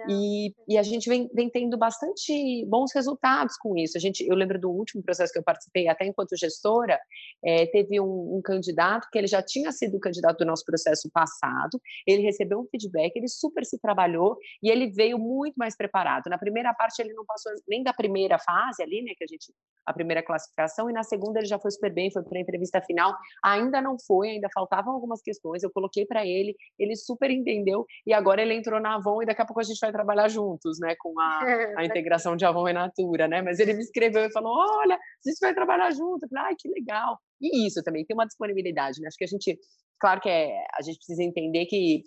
E, 0.09 0.53
e, 0.67 0.77
a 0.77 0.83
gente 0.83 1.07
vem, 1.07 1.29
vem, 1.33 1.49
tendo 1.49 1.77
bastante 1.77 2.65
bons 2.67 2.91
resultados 2.93 3.55
com 3.57 3.77
isso. 3.77 3.97
A 3.97 4.01
gente, 4.01 4.25
eu 4.25 4.35
lembro 4.35 4.59
do 4.59 4.69
último 4.69 5.03
processo 5.03 5.31
que 5.31 5.39
eu 5.39 5.43
participei, 5.43 5.87
até 5.87 6.05
enquanto 6.05 6.37
gestora, 6.37 6.99
é, 7.43 7.65
teve 7.67 7.99
um, 7.99 8.37
um 8.37 8.41
candidato 8.43 9.07
que 9.11 9.17
ele 9.17 9.27
já 9.27 9.41
tinha 9.41 9.71
sido 9.71 9.99
candidato 9.99 10.39
do 10.39 10.45
nosso 10.45 10.65
processo 10.65 11.09
passado, 11.11 11.79
ele 12.05 12.21
recebeu 12.21 12.59
um 12.59 12.67
feedback, 12.69 13.15
ele 13.15 13.27
super 13.27 13.65
se 13.65 13.79
trabalhou 13.79 14.37
e 14.61 14.69
ele 14.69 14.89
veio 14.89 15.17
muito 15.17 15.55
mais 15.55 15.75
preparado. 15.75 16.29
Na 16.29 16.37
primeira 16.37 16.73
parte 16.73 17.01
ele 17.01 17.13
não 17.13 17.25
passou 17.25 17.51
nem 17.67 17.83
da 17.83 17.93
primeira 17.93 18.37
fase 18.39 18.81
ali, 18.81 19.01
né, 19.01 19.13
que 19.17 19.23
a 19.23 19.27
gente 19.27 19.53
a 19.85 19.93
primeira 19.93 20.23
classificação 20.23 20.89
e 20.89 20.93
na 20.93 21.03
segunda 21.03 21.39
ele 21.39 21.47
já 21.47 21.59
foi 21.59 21.71
super 21.71 21.91
bem, 21.91 22.11
foi 22.11 22.23
para 22.23 22.37
a 22.37 22.41
entrevista 22.41 22.81
final. 22.81 23.15
Ainda 23.43 23.81
não 23.81 23.97
foi, 23.99 24.29
ainda 24.29 24.47
faltavam 24.53 24.93
algumas 24.93 25.21
questões. 25.21 25.63
Eu 25.63 25.71
coloquei 25.71 25.90
para 26.07 26.25
ele, 26.25 26.55
ele 26.77 26.95
super 26.95 27.29
entendeu 27.29 27.85
e 28.05 28.13
agora 28.13 28.41
ele 28.41 28.53
entrou 28.53 28.79
na 28.79 28.95
Avon 28.95 29.21
e 29.21 29.25
daqui 29.25 29.41
a 29.41 29.45
pouco 29.45 29.59
a 29.59 29.63
gente 29.63 29.79
vai 29.79 29.91
trabalhar 29.91 30.27
juntos, 30.27 30.79
né, 30.79 30.95
com 30.99 31.19
a, 31.19 31.39
a 31.81 31.85
integração 31.85 32.35
de 32.35 32.45
Avon 32.45 32.67
e 32.67 32.73
Natura, 32.73 33.27
né? 33.27 33.41
Mas 33.41 33.59
ele 33.59 33.73
me 33.73 33.81
escreveu 33.81 34.23
e 34.25 34.31
falou: 34.31 34.53
"Olha, 34.53 34.95
a 34.95 35.29
gente 35.29 35.39
vai 35.39 35.53
trabalhar 35.53 35.91
junto". 35.91 36.23
Eu 36.23 36.29
falei: 36.29 36.45
"Ai, 36.45 36.55
que 36.57 36.69
legal". 36.69 37.19
E 37.41 37.67
isso 37.67 37.83
também 37.83 38.05
tem 38.05 38.15
uma 38.15 38.25
disponibilidade, 38.25 39.01
né? 39.01 39.07
Acho 39.07 39.17
que 39.17 39.23
a 39.23 39.27
gente, 39.27 39.59
claro 39.99 40.21
que 40.21 40.29
é, 40.29 40.55
a 40.77 40.81
gente 40.81 40.97
precisa 40.97 41.23
entender 41.23 41.65
que 41.65 42.03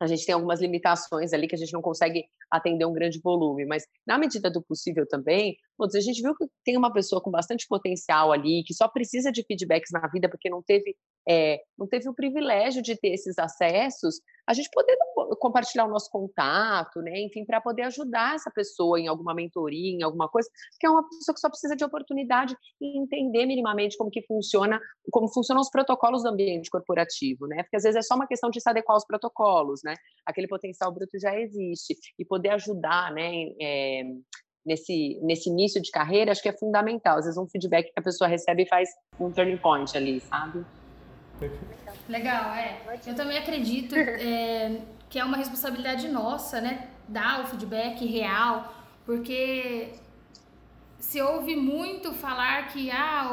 a 0.00 0.06
gente 0.06 0.24
tem 0.24 0.34
algumas 0.34 0.60
limitações 0.60 1.32
ali 1.32 1.46
que 1.46 1.54
a 1.54 1.58
gente 1.58 1.74
não 1.74 1.82
consegue 1.82 2.24
atender 2.50 2.86
um 2.86 2.92
grande 2.92 3.20
volume, 3.20 3.66
mas 3.66 3.84
na 4.06 4.18
medida 4.18 4.50
do 4.50 4.62
possível 4.62 5.06
também, 5.06 5.56
putz, 5.76 5.94
a 5.94 6.00
gente 6.00 6.22
viu 6.22 6.34
que 6.34 6.46
tem 6.64 6.76
uma 6.76 6.90
pessoa 6.90 7.22
com 7.22 7.30
bastante 7.30 7.66
potencial 7.68 8.32
ali, 8.32 8.64
que 8.64 8.72
só 8.72 8.88
precisa 8.88 9.30
de 9.30 9.44
feedbacks 9.44 9.90
na 9.92 10.08
vida 10.08 10.28
porque 10.28 10.48
não 10.48 10.62
teve, 10.62 10.96
é, 11.28 11.60
não 11.78 11.86
teve 11.86 12.08
o 12.08 12.14
privilégio 12.14 12.82
de 12.82 12.96
ter 12.96 13.08
esses 13.08 13.38
acessos, 13.38 14.20
a 14.46 14.52
gente 14.52 14.68
poder 14.72 14.96
compartilhar 15.38 15.84
o 15.84 15.90
nosso 15.90 16.10
contato, 16.10 17.00
né? 17.00 17.20
Enfim, 17.20 17.44
para 17.44 17.60
poder 17.60 17.82
ajudar 17.82 18.34
essa 18.34 18.50
pessoa 18.50 18.98
em 18.98 19.06
alguma 19.06 19.32
mentoria, 19.32 19.96
em 19.96 20.02
alguma 20.02 20.28
coisa, 20.28 20.48
que 20.78 20.86
é 20.86 20.90
uma 20.90 21.08
pessoa 21.08 21.34
que 21.34 21.40
só 21.40 21.48
precisa 21.48 21.76
de 21.76 21.84
oportunidade 21.84 22.56
e 22.80 22.98
entender 22.98 23.46
minimamente 23.46 23.96
como 23.96 24.10
que 24.10 24.22
funciona, 24.22 24.80
como 25.10 25.28
funcionam 25.28 25.60
os 25.60 25.70
protocolos 25.70 26.22
do 26.22 26.30
ambiente 26.30 26.68
corporativo, 26.68 27.46
né? 27.46 27.62
Porque 27.62 27.76
às 27.76 27.84
vezes 27.84 27.98
é 27.98 28.02
só 28.02 28.16
uma 28.16 28.26
questão 28.26 28.50
de 28.50 28.60
se 28.60 28.68
adequar 28.68 28.94
aos 28.94 29.06
protocolos, 29.06 29.82
né? 29.84 29.94
Aquele 30.26 30.48
potencial 30.48 30.92
bruto 30.92 31.18
já 31.20 31.38
existe 31.38 31.96
e 32.18 32.24
poder 32.24 32.50
ajudar, 32.50 33.12
né? 33.12 33.30
É, 33.60 34.02
nesse, 34.64 35.18
nesse 35.22 35.48
início 35.48 35.80
de 35.80 35.90
carreira, 35.90 36.32
acho 36.32 36.42
que 36.42 36.48
é 36.48 36.56
fundamental. 36.56 37.18
Às 37.18 37.24
vezes 37.24 37.38
um 37.38 37.48
feedback 37.48 37.86
que 37.86 38.00
a 38.00 38.02
pessoa 38.02 38.28
recebe 38.28 38.66
faz 38.66 38.88
um 39.18 39.30
turning 39.30 39.58
point 39.58 39.96
ali, 39.96 40.20
sabe? 40.20 40.64
Legal, 42.08 42.54
é. 42.54 42.80
Eu 43.06 43.14
também 43.14 43.38
acredito 43.38 43.94
é, 43.96 44.80
que 45.08 45.18
é 45.18 45.24
uma 45.24 45.36
responsabilidade 45.36 46.08
nossa, 46.08 46.60
né? 46.60 46.88
Dar 47.08 47.42
o 47.42 47.46
feedback 47.46 48.04
real, 48.06 48.74
porque 49.04 49.94
se 50.98 51.20
ouve 51.20 51.56
muito 51.56 52.12
falar 52.12 52.68
que 52.68 52.90
ah, 52.90 53.32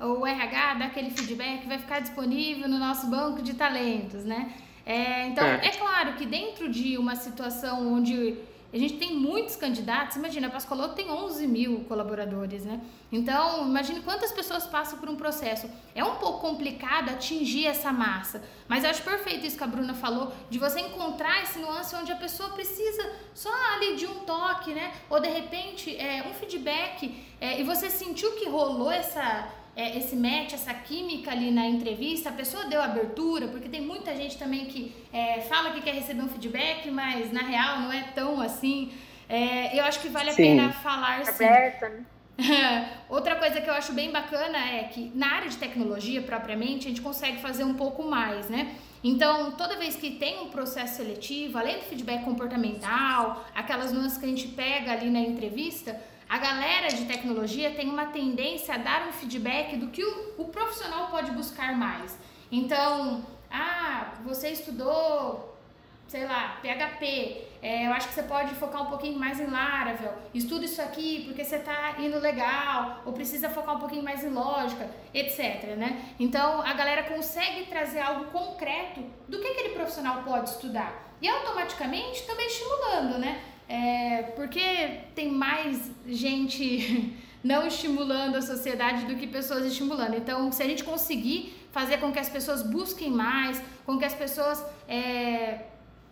o, 0.00 0.20
o 0.20 0.26
RH 0.26 0.74
dá 0.74 0.84
aquele 0.86 1.10
feedback 1.10 1.66
vai 1.66 1.78
ficar 1.78 2.00
disponível 2.00 2.68
no 2.68 2.78
nosso 2.78 3.08
banco 3.08 3.42
de 3.42 3.54
talentos, 3.54 4.24
né? 4.24 4.52
É, 4.86 5.26
então, 5.26 5.44
é. 5.44 5.66
é 5.66 5.70
claro 5.70 6.14
que 6.14 6.24
dentro 6.24 6.70
de 6.70 6.96
uma 6.96 7.14
situação 7.14 7.92
onde 7.92 8.38
a 8.70 8.76
gente 8.76 8.98
tem 8.98 9.14
muitos 9.14 9.56
candidatos, 9.56 10.16
imagina, 10.16 10.48
a 10.48 10.50
Pascoaloto 10.50 10.94
tem 10.94 11.10
11 11.10 11.46
mil 11.46 11.84
colaboradores, 11.84 12.66
né? 12.66 12.80
Então, 13.10 13.66
imagine 13.66 14.00
quantas 14.00 14.30
pessoas 14.30 14.66
passam 14.66 14.98
por 14.98 15.08
um 15.08 15.16
processo. 15.16 15.70
É 15.94 16.04
um 16.04 16.16
pouco 16.16 16.40
complicado 16.40 17.08
atingir 17.08 17.66
essa 17.66 17.90
massa, 17.90 18.42
mas 18.68 18.84
eu 18.84 18.90
acho 18.90 19.02
perfeito 19.02 19.46
isso 19.46 19.56
que 19.56 19.64
a 19.64 19.66
Bruna 19.66 19.94
falou, 19.94 20.32
de 20.50 20.58
você 20.58 20.80
encontrar 20.80 21.42
esse 21.42 21.58
nuance 21.58 21.96
onde 21.96 22.12
a 22.12 22.16
pessoa 22.16 22.50
precisa 22.50 23.10
só 23.32 23.50
ali 23.74 23.96
de 23.96 24.06
um 24.06 24.20
toque, 24.20 24.74
né? 24.74 24.92
Ou 25.08 25.18
de 25.18 25.28
repente, 25.28 25.96
é, 25.96 26.28
um 26.28 26.34
feedback, 26.34 27.26
é, 27.40 27.58
e 27.58 27.64
você 27.64 27.88
sentiu 27.88 28.32
que 28.32 28.50
rolou 28.50 28.90
essa 28.90 29.48
é, 29.78 29.96
esse 29.96 30.16
match, 30.16 30.54
essa 30.54 30.74
química 30.74 31.30
ali 31.30 31.52
na 31.52 31.64
entrevista, 31.64 32.30
a 32.30 32.32
pessoa 32.32 32.64
deu 32.64 32.82
abertura, 32.82 33.46
porque 33.46 33.68
tem 33.68 33.80
muita 33.80 34.16
gente 34.16 34.36
também 34.36 34.66
que 34.66 34.92
é, 35.12 35.40
fala 35.42 35.70
que 35.70 35.80
quer 35.80 35.94
receber 35.94 36.20
um 36.20 36.28
feedback, 36.28 36.90
mas 36.90 37.32
na 37.32 37.42
real 37.42 37.82
não 37.82 37.92
é 37.92 38.02
tão 38.12 38.40
assim. 38.40 38.92
É, 39.28 39.78
eu 39.78 39.84
acho 39.84 40.00
que 40.00 40.08
vale 40.08 40.30
a 40.30 40.32
sim. 40.32 40.42
pena 40.42 40.72
falar 40.72 41.24
sim. 41.24 41.44
Aberta, 41.44 41.88
né? 41.90 42.04
Outra 43.08 43.36
coisa 43.36 43.60
que 43.60 43.70
eu 43.70 43.74
acho 43.74 43.92
bem 43.92 44.10
bacana 44.10 44.58
é 44.58 44.82
que 44.84 45.12
na 45.14 45.34
área 45.34 45.48
de 45.48 45.56
tecnologia 45.56 46.22
propriamente 46.22 46.86
a 46.86 46.88
gente 46.88 47.00
consegue 47.00 47.40
fazer 47.40 47.62
um 47.62 47.74
pouco 47.74 48.02
mais, 48.02 48.50
né? 48.50 48.74
Então, 49.02 49.52
toda 49.52 49.76
vez 49.76 49.94
que 49.94 50.10
tem 50.10 50.40
um 50.40 50.48
processo 50.48 50.96
seletivo, 50.96 51.56
além 51.56 51.76
do 51.76 51.84
feedback 51.84 52.24
comportamental, 52.24 53.44
aquelas 53.54 53.92
nuances 53.92 54.18
que 54.18 54.24
a 54.24 54.28
gente 54.28 54.48
pega 54.48 54.90
ali 54.90 55.08
na 55.08 55.20
entrevista, 55.20 55.96
a 56.28 56.38
galera 56.38 56.88
de 56.88 57.06
tecnologia 57.06 57.70
tem 57.70 57.88
uma 57.88 58.06
tendência 58.06 58.74
a 58.74 58.78
dar 58.78 59.08
um 59.08 59.12
feedback 59.12 59.76
do 59.76 59.88
que 59.88 60.04
o, 60.04 60.34
o 60.36 60.44
profissional 60.46 61.08
pode 61.08 61.30
buscar 61.30 61.74
mais. 61.74 62.18
Então, 62.52 63.24
ah, 63.50 64.12
você 64.24 64.50
estudou, 64.50 65.56
sei 66.06 66.26
lá, 66.26 66.58
PHP, 66.60 67.46
é, 67.62 67.86
eu 67.86 67.92
acho 67.92 68.08
que 68.08 68.14
você 68.14 68.22
pode 68.22 68.54
focar 68.54 68.82
um 68.82 68.86
pouquinho 68.86 69.18
mais 69.18 69.40
em 69.40 69.46
Laravel, 69.46 70.16
estuda 70.34 70.64
isso 70.64 70.80
aqui 70.82 71.24
porque 71.26 71.42
você 71.42 71.56
está 71.56 71.96
indo 71.98 72.18
legal, 72.18 73.02
ou 73.06 73.12
precisa 73.12 73.48
focar 73.48 73.76
um 73.76 73.80
pouquinho 73.80 74.02
mais 74.02 74.22
em 74.22 74.28
lógica, 74.28 74.88
etc. 75.14 75.76
Né? 75.76 76.14
Então, 76.20 76.60
a 76.60 76.74
galera 76.74 77.04
consegue 77.04 77.66
trazer 77.66 78.00
algo 78.00 78.26
concreto 78.26 79.00
do 79.26 79.40
que 79.40 79.48
aquele 79.48 79.70
profissional 79.70 80.22
pode 80.22 80.50
estudar. 80.50 81.08
E 81.20 81.28
automaticamente 81.28 82.24
também 82.26 82.46
estimulando, 82.46 83.18
né? 83.18 83.42
É, 83.68 84.22
porque 84.34 85.00
tem 85.14 85.30
mais 85.30 85.90
gente 86.06 87.14
não 87.44 87.66
estimulando 87.66 88.36
a 88.36 88.42
sociedade 88.42 89.04
do 89.04 89.14
que 89.16 89.26
pessoas 89.26 89.66
estimulando. 89.66 90.14
Então, 90.16 90.50
se 90.50 90.62
a 90.62 90.66
gente 90.66 90.82
conseguir 90.82 91.54
fazer 91.70 91.98
com 91.98 92.10
que 92.10 92.18
as 92.18 92.28
pessoas 92.28 92.62
busquem 92.62 93.10
mais, 93.10 93.62
com 93.84 93.98
que 93.98 94.04
as 94.04 94.14
pessoas 94.14 94.64
é, 94.88 95.60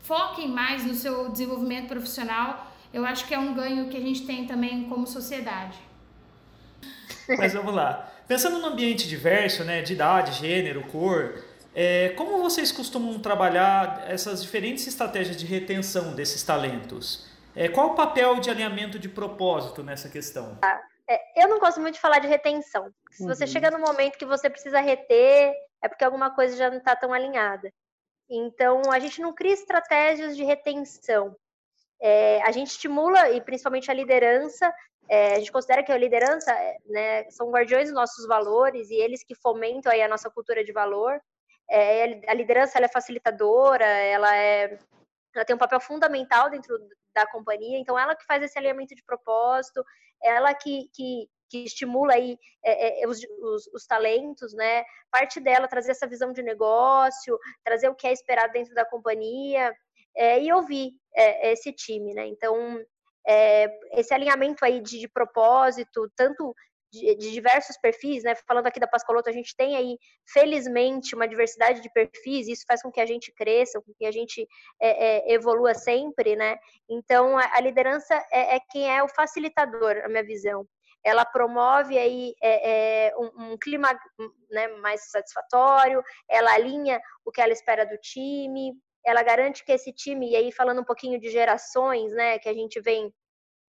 foquem 0.00 0.48
mais 0.48 0.84
no 0.84 0.94
seu 0.94 1.30
desenvolvimento 1.30 1.88
profissional, 1.88 2.70
eu 2.92 3.04
acho 3.04 3.26
que 3.26 3.34
é 3.34 3.38
um 3.38 3.54
ganho 3.54 3.88
que 3.88 3.96
a 3.96 4.00
gente 4.00 4.26
tem 4.26 4.46
também 4.46 4.84
como 4.84 5.06
sociedade. 5.06 5.78
Mas 7.38 7.54
vamos 7.54 7.74
lá. 7.74 8.12
Pensando 8.28 8.58
no 8.58 8.66
ambiente 8.66 9.08
diverso, 9.08 9.64
né, 9.64 9.82
de 9.82 9.94
idade, 9.94 10.38
gênero, 10.38 10.82
cor, 10.84 11.42
é, 11.74 12.10
como 12.10 12.38
vocês 12.38 12.72
costumam 12.72 13.18
trabalhar 13.18 14.04
essas 14.08 14.42
diferentes 14.42 14.86
estratégias 14.86 15.36
de 15.36 15.44
retenção 15.44 16.14
desses 16.14 16.42
talentos? 16.42 17.26
É, 17.56 17.70
qual 17.70 17.88
o 17.88 17.94
papel 17.94 18.38
de 18.38 18.50
alinhamento 18.50 18.98
de 18.98 19.08
propósito 19.08 19.82
nessa 19.82 20.10
questão? 20.10 20.58
Ah, 20.62 20.78
é, 21.08 21.42
eu 21.42 21.48
não 21.48 21.58
gosto 21.58 21.80
muito 21.80 21.94
de 21.94 22.00
falar 22.00 22.18
de 22.18 22.26
retenção. 22.26 22.92
Se 23.10 23.22
uhum. 23.22 23.28
você 23.28 23.46
chega 23.46 23.70
no 23.70 23.78
momento 23.78 24.18
que 24.18 24.26
você 24.26 24.50
precisa 24.50 24.78
reter, 24.78 25.54
é 25.82 25.88
porque 25.88 26.04
alguma 26.04 26.34
coisa 26.34 26.54
já 26.54 26.68
não 26.68 26.76
está 26.76 26.94
tão 26.94 27.14
alinhada. 27.14 27.72
Então, 28.28 28.82
a 28.92 28.98
gente 28.98 29.22
não 29.22 29.32
cria 29.32 29.54
estratégias 29.54 30.36
de 30.36 30.44
retenção. 30.44 31.34
É, 31.98 32.42
a 32.42 32.52
gente 32.52 32.72
estimula, 32.72 33.30
e 33.30 33.40
principalmente 33.40 33.90
a 33.90 33.94
liderança, 33.94 34.70
é, 35.08 35.36
a 35.36 35.38
gente 35.38 35.52
considera 35.52 35.82
que 35.82 35.92
a 35.92 35.96
liderança 35.96 36.52
é, 36.52 36.76
né, 36.84 37.30
são 37.30 37.50
guardiões 37.50 37.86
dos 37.86 37.94
nossos 37.94 38.26
valores 38.26 38.90
e 38.90 38.96
eles 38.96 39.24
que 39.24 39.34
fomentam 39.34 39.90
aí 39.90 40.02
a 40.02 40.08
nossa 40.08 40.28
cultura 40.28 40.62
de 40.62 40.72
valor. 40.72 41.18
É, 41.70 42.20
a 42.28 42.34
liderança 42.34 42.76
ela 42.76 42.86
é 42.86 42.92
facilitadora, 42.92 43.86
ela 43.86 44.36
é 44.36 44.78
ela 45.34 45.44
tem 45.44 45.54
um 45.54 45.58
papel 45.58 45.78
fundamental 45.80 46.48
dentro 46.48 46.78
da 47.16 47.26
companhia, 47.26 47.78
então 47.78 47.98
ela 47.98 48.14
que 48.14 48.26
faz 48.26 48.42
esse 48.42 48.58
alinhamento 48.58 48.94
de 48.94 49.02
propósito, 49.02 49.82
ela 50.22 50.52
que, 50.54 50.88
que, 50.94 51.26
que 51.48 51.64
estimula 51.64 52.12
aí 52.12 52.38
é, 52.62 53.02
é, 53.02 53.08
os, 53.08 53.18
os, 53.40 53.66
os, 53.74 53.86
talentos, 53.86 54.52
né? 54.52 54.84
Parte 55.10 55.40
dela 55.40 55.66
trazer 55.66 55.92
essa 55.92 56.06
visão 56.06 56.30
de 56.32 56.42
negócio, 56.42 57.38
trazer 57.64 57.88
o 57.88 57.94
que 57.94 58.06
é 58.06 58.12
esperado 58.12 58.52
dentro 58.52 58.74
da 58.74 58.84
companhia 58.84 59.74
é, 60.14 60.42
e 60.42 60.52
ouvir 60.52 60.92
é, 61.14 61.52
esse 61.52 61.72
time, 61.72 62.12
né? 62.12 62.26
Então 62.26 62.84
é, 63.26 63.66
esse 63.92 64.12
alinhamento 64.12 64.62
aí 64.62 64.80
de, 64.80 65.00
de 65.00 65.08
propósito, 65.08 66.10
tanto 66.14 66.54
de, 66.92 67.14
de, 67.16 67.32
diversos 67.32 67.76
perfis, 67.78 68.22
né? 68.22 68.34
Falando 68.46 68.66
aqui 68.66 68.80
da 68.80 68.86
Pascoloto, 68.86 69.28
a 69.28 69.32
gente 69.32 69.54
tem 69.56 69.76
aí, 69.76 69.98
felizmente, 70.26 71.14
uma 71.14 71.28
diversidade 71.28 71.80
de 71.80 71.90
perfis, 71.90 72.48
isso 72.48 72.64
faz 72.66 72.82
com 72.82 72.90
que 72.90 73.00
a 73.00 73.06
gente 73.06 73.32
cresça, 73.32 73.80
com 73.80 73.92
que 73.98 74.06
a 74.06 74.12
gente 74.12 74.46
é, 74.80 75.30
é, 75.30 75.34
evolua 75.34 75.74
sempre, 75.74 76.36
né? 76.36 76.56
Então, 76.88 77.36
a, 77.36 77.56
a 77.56 77.60
liderança 77.60 78.14
é, 78.32 78.56
é, 78.56 78.60
quem 78.70 78.90
é 78.90 79.02
o 79.02 79.08
facilitador, 79.08 80.02
a 80.04 80.08
minha 80.08 80.24
visão. 80.24 80.66
Ela 81.04 81.24
promove 81.24 81.96
aí 81.96 82.34
é, 82.42 83.06
é, 83.08 83.16
um, 83.16 83.52
um, 83.52 83.58
clima 83.58 83.88
né, 84.50 84.66
mais 84.78 85.08
satisfatório, 85.10 86.02
ela 86.28 86.52
alinha 86.52 87.00
o 87.24 87.30
que 87.30 87.40
ela 87.40 87.52
espera 87.52 87.86
do 87.86 87.96
time, 87.98 88.72
ela 89.04 89.22
garante 89.22 89.64
que 89.64 89.70
esse 89.70 89.92
time, 89.92 90.32
e 90.32 90.36
aí 90.36 90.50
falando 90.50 90.80
um 90.80 90.84
pouquinho 90.84 91.20
de 91.20 91.30
gerações, 91.30 92.12
né, 92.12 92.40
que 92.40 92.48
a 92.48 92.52
gente 92.52 92.80
vem 92.80 93.12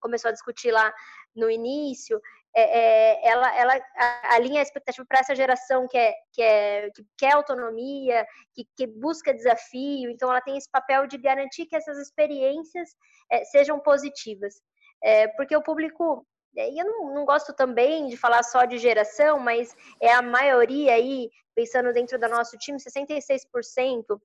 começou 0.01 0.31
a 0.31 0.33
discutir 0.33 0.73
lá 0.73 0.93
no 1.37 1.51
início, 1.51 2.21
é, 2.55 2.63
é, 2.63 3.29
ela, 3.29 3.57
ela 3.57 3.81
alinha 4.25 4.61
a 4.61 4.63
expectativa 4.63 5.07
para 5.09 5.21
essa 5.21 5.35
geração 5.35 5.87
que, 5.87 5.97
é, 5.97 6.15
que, 6.33 6.43
é, 6.43 6.91
que 6.91 7.05
quer 7.17 7.33
autonomia, 7.33 8.27
que, 8.55 8.67
que, 8.77 8.87
busca 8.87 9.33
desafio, 9.33 10.11
então 10.11 10.29
ela 10.31 10.41
tem 10.41 10.57
esse 10.57 10.69
papel 10.71 11.07
de 11.07 11.17
garantir 11.17 11.67
que 11.67 11.77
essas 11.77 11.99
experiências 11.99 12.91
é, 13.31 13.45
sejam 13.45 13.79
positivas. 13.79 14.55
É, 15.03 15.29
porque 15.29 15.57
o 15.57 15.63
público, 15.63 16.27
e 16.55 16.81
eu 16.81 16.85
não, 16.85 17.15
não, 17.15 17.25
gosto 17.25 17.55
também 17.55 18.09
de 18.09 18.17
falar 18.17 18.43
só 18.43 18.65
de 18.65 18.79
geração, 18.79 19.39
mas 19.39 19.75
é 20.01 20.13
a 20.13 20.21
maioria 20.21 20.95
aí, 20.95 21.31
pensando 21.55 21.93
dentro 21.93 22.19
do 22.19 22.29
nosso 22.29 22.59
time, 22.59 22.79
66% 22.79 24.21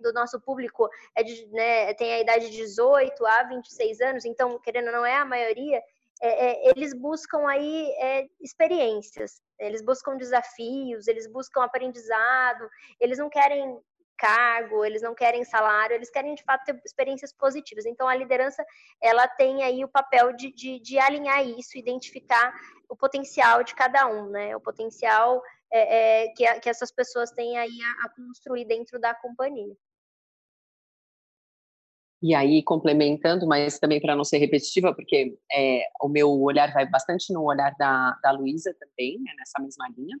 do 0.00 0.12
nosso 0.14 0.40
público 0.40 0.88
é 1.14 1.22
de, 1.22 1.46
né, 1.48 1.92
tem 1.92 2.14
a 2.14 2.20
idade 2.20 2.50
de 2.50 2.56
18 2.56 3.26
a 3.26 3.42
26 3.44 4.00
anos, 4.00 4.24
então, 4.24 4.58
querendo 4.58 4.86
ou 4.86 4.92
não, 4.92 5.06
é 5.06 5.16
a 5.16 5.26
maioria, 5.26 5.82
é, 6.22 6.68
é, 6.68 6.70
eles 6.70 6.92
buscam 6.94 7.48
aí 7.48 7.90
é, 7.98 8.26
experiências, 8.40 9.40
eles 9.58 9.82
buscam 9.82 10.16
desafios, 10.16 11.08
eles 11.08 11.26
buscam 11.26 11.62
aprendizado, 11.62 12.68
eles 13.00 13.18
não 13.18 13.30
querem 13.30 13.80
cargo, 14.18 14.84
eles 14.84 15.00
não 15.00 15.14
querem 15.14 15.42
salário, 15.44 15.94
eles 15.94 16.10
querem 16.10 16.34
de 16.34 16.44
fato 16.44 16.64
ter 16.64 16.78
experiências 16.84 17.32
positivas. 17.32 17.86
Então 17.86 18.06
a 18.06 18.14
liderança 18.14 18.62
ela 19.02 19.26
tem 19.26 19.64
aí 19.64 19.82
o 19.82 19.88
papel 19.88 20.34
de, 20.34 20.52
de, 20.52 20.78
de 20.78 20.98
alinhar 20.98 21.42
isso, 21.42 21.78
identificar 21.78 22.52
o 22.86 22.94
potencial 22.94 23.64
de 23.64 23.74
cada 23.74 24.06
um, 24.06 24.28
né? 24.28 24.54
O 24.54 24.60
potencial 24.60 25.42
é, 25.72 26.24
é, 26.24 26.28
que, 26.34 26.60
que 26.60 26.68
essas 26.68 26.92
pessoas 26.92 27.30
têm 27.30 27.56
aí 27.56 27.78
a, 27.82 28.06
a 28.06 28.10
construir 28.10 28.66
dentro 28.66 29.00
da 29.00 29.14
companhia. 29.14 29.74
E 32.22 32.34
aí, 32.34 32.62
complementando, 32.62 33.46
mas 33.46 33.78
também 33.78 34.00
para 34.00 34.14
não 34.14 34.24
ser 34.24 34.38
repetitiva, 34.38 34.94
porque 34.94 35.36
é, 35.52 35.84
o 36.02 36.08
meu 36.08 36.30
olhar 36.30 36.72
vai 36.72 36.88
bastante 36.88 37.32
no 37.32 37.44
olhar 37.44 37.74
da, 37.78 38.18
da 38.22 38.30
Luísa 38.30 38.74
também, 38.78 39.18
né, 39.20 39.32
nessa 39.38 39.58
mesma 39.58 39.88
linha. 39.96 40.18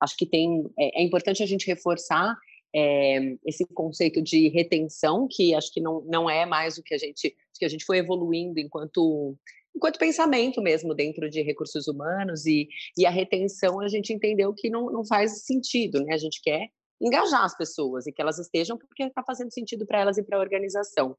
Acho 0.00 0.16
que 0.16 0.24
tem, 0.24 0.64
é, 0.78 1.02
é 1.02 1.04
importante 1.04 1.42
a 1.42 1.46
gente 1.46 1.66
reforçar 1.66 2.36
é, 2.74 3.36
esse 3.44 3.66
conceito 3.66 4.22
de 4.22 4.48
retenção, 4.48 5.28
que 5.30 5.54
acho 5.54 5.72
que 5.72 5.80
não, 5.80 6.02
não 6.02 6.28
é 6.28 6.46
mais 6.46 6.78
o 6.78 6.82
que 6.82 6.94
a 6.94 6.98
gente, 6.98 7.34
que 7.58 7.64
a 7.64 7.68
gente 7.68 7.84
foi 7.84 7.98
evoluindo 7.98 8.58
enquanto 8.58 9.36
enquanto 9.74 9.98
pensamento 9.98 10.62
mesmo 10.62 10.94
dentro 10.94 11.28
de 11.28 11.42
recursos 11.42 11.86
humanos 11.86 12.46
e, 12.46 12.66
e 12.96 13.04
a 13.04 13.10
retenção 13.10 13.78
a 13.78 13.88
gente 13.88 14.10
entendeu 14.10 14.54
que 14.54 14.70
não, 14.70 14.90
não 14.90 15.04
faz 15.04 15.44
sentido, 15.44 16.02
né? 16.02 16.14
A 16.14 16.18
gente 16.18 16.40
quer 16.42 16.70
engajar 16.98 17.44
as 17.44 17.56
pessoas 17.56 18.06
e 18.06 18.12
que 18.12 18.22
elas 18.22 18.38
estejam 18.38 18.78
porque 18.78 19.04
está 19.04 19.22
fazendo 19.22 19.52
sentido 19.52 19.86
para 19.86 20.00
elas 20.00 20.16
e 20.16 20.22
para 20.22 20.38
a 20.38 20.40
organização. 20.40 21.16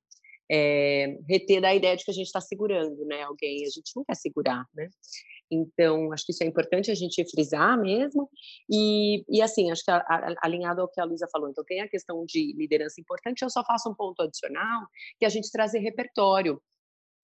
É, 0.49 1.17
reter 1.27 1.63
a 1.65 1.75
ideia 1.75 1.95
de 1.95 2.05
que 2.05 2.11
a 2.11 2.13
gente 2.13 2.27
está 2.27 2.39
segurando 2.39 3.05
né, 3.05 3.23
alguém, 3.23 3.63
a 3.65 3.69
gente 3.69 3.91
não 3.95 4.03
quer 4.03 4.15
segurar, 4.15 4.65
né? 4.73 4.89
Então, 5.49 6.11
acho 6.11 6.25
que 6.25 6.31
isso 6.31 6.43
é 6.43 6.47
importante 6.47 6.91
a 6.91 6.95
gente 6.95 7.23
frisar 7.29 7.79
mesmo. 7.79 8.29
E, 8.69 9.23
e 9.29 9.41
assim, 9.41 9.71
acho 9.71 9.83
que 9.83 9.91
a, 9.91 9.97
a, 9.97 10.35
alinhado 10.41 10.81
ao 10.81 10.89
que 10.89 10.99
a 10.99 11.05
Luísa 11.05 11.27
falou, 11.31 11.49
então 11.49 11.63
tem 11.63 11.81
a 11.81 11.87
questão 11.87 12.25
de 12.25 12.53
liderança 12.57 12.99
importante, 12.99 13.41
eu 13.41 13.49
só 13.49 13.63
faço 13.63 13.89
um 13.89 13.95
ponto 13.95 14.21
adicional, 14.21 14.87
que 15.17 15.25
é 15.25 15.27
a 15.27 15.31
gente 15.31 15.51
trazer 15.51 15.79
repertório 15.79 16.61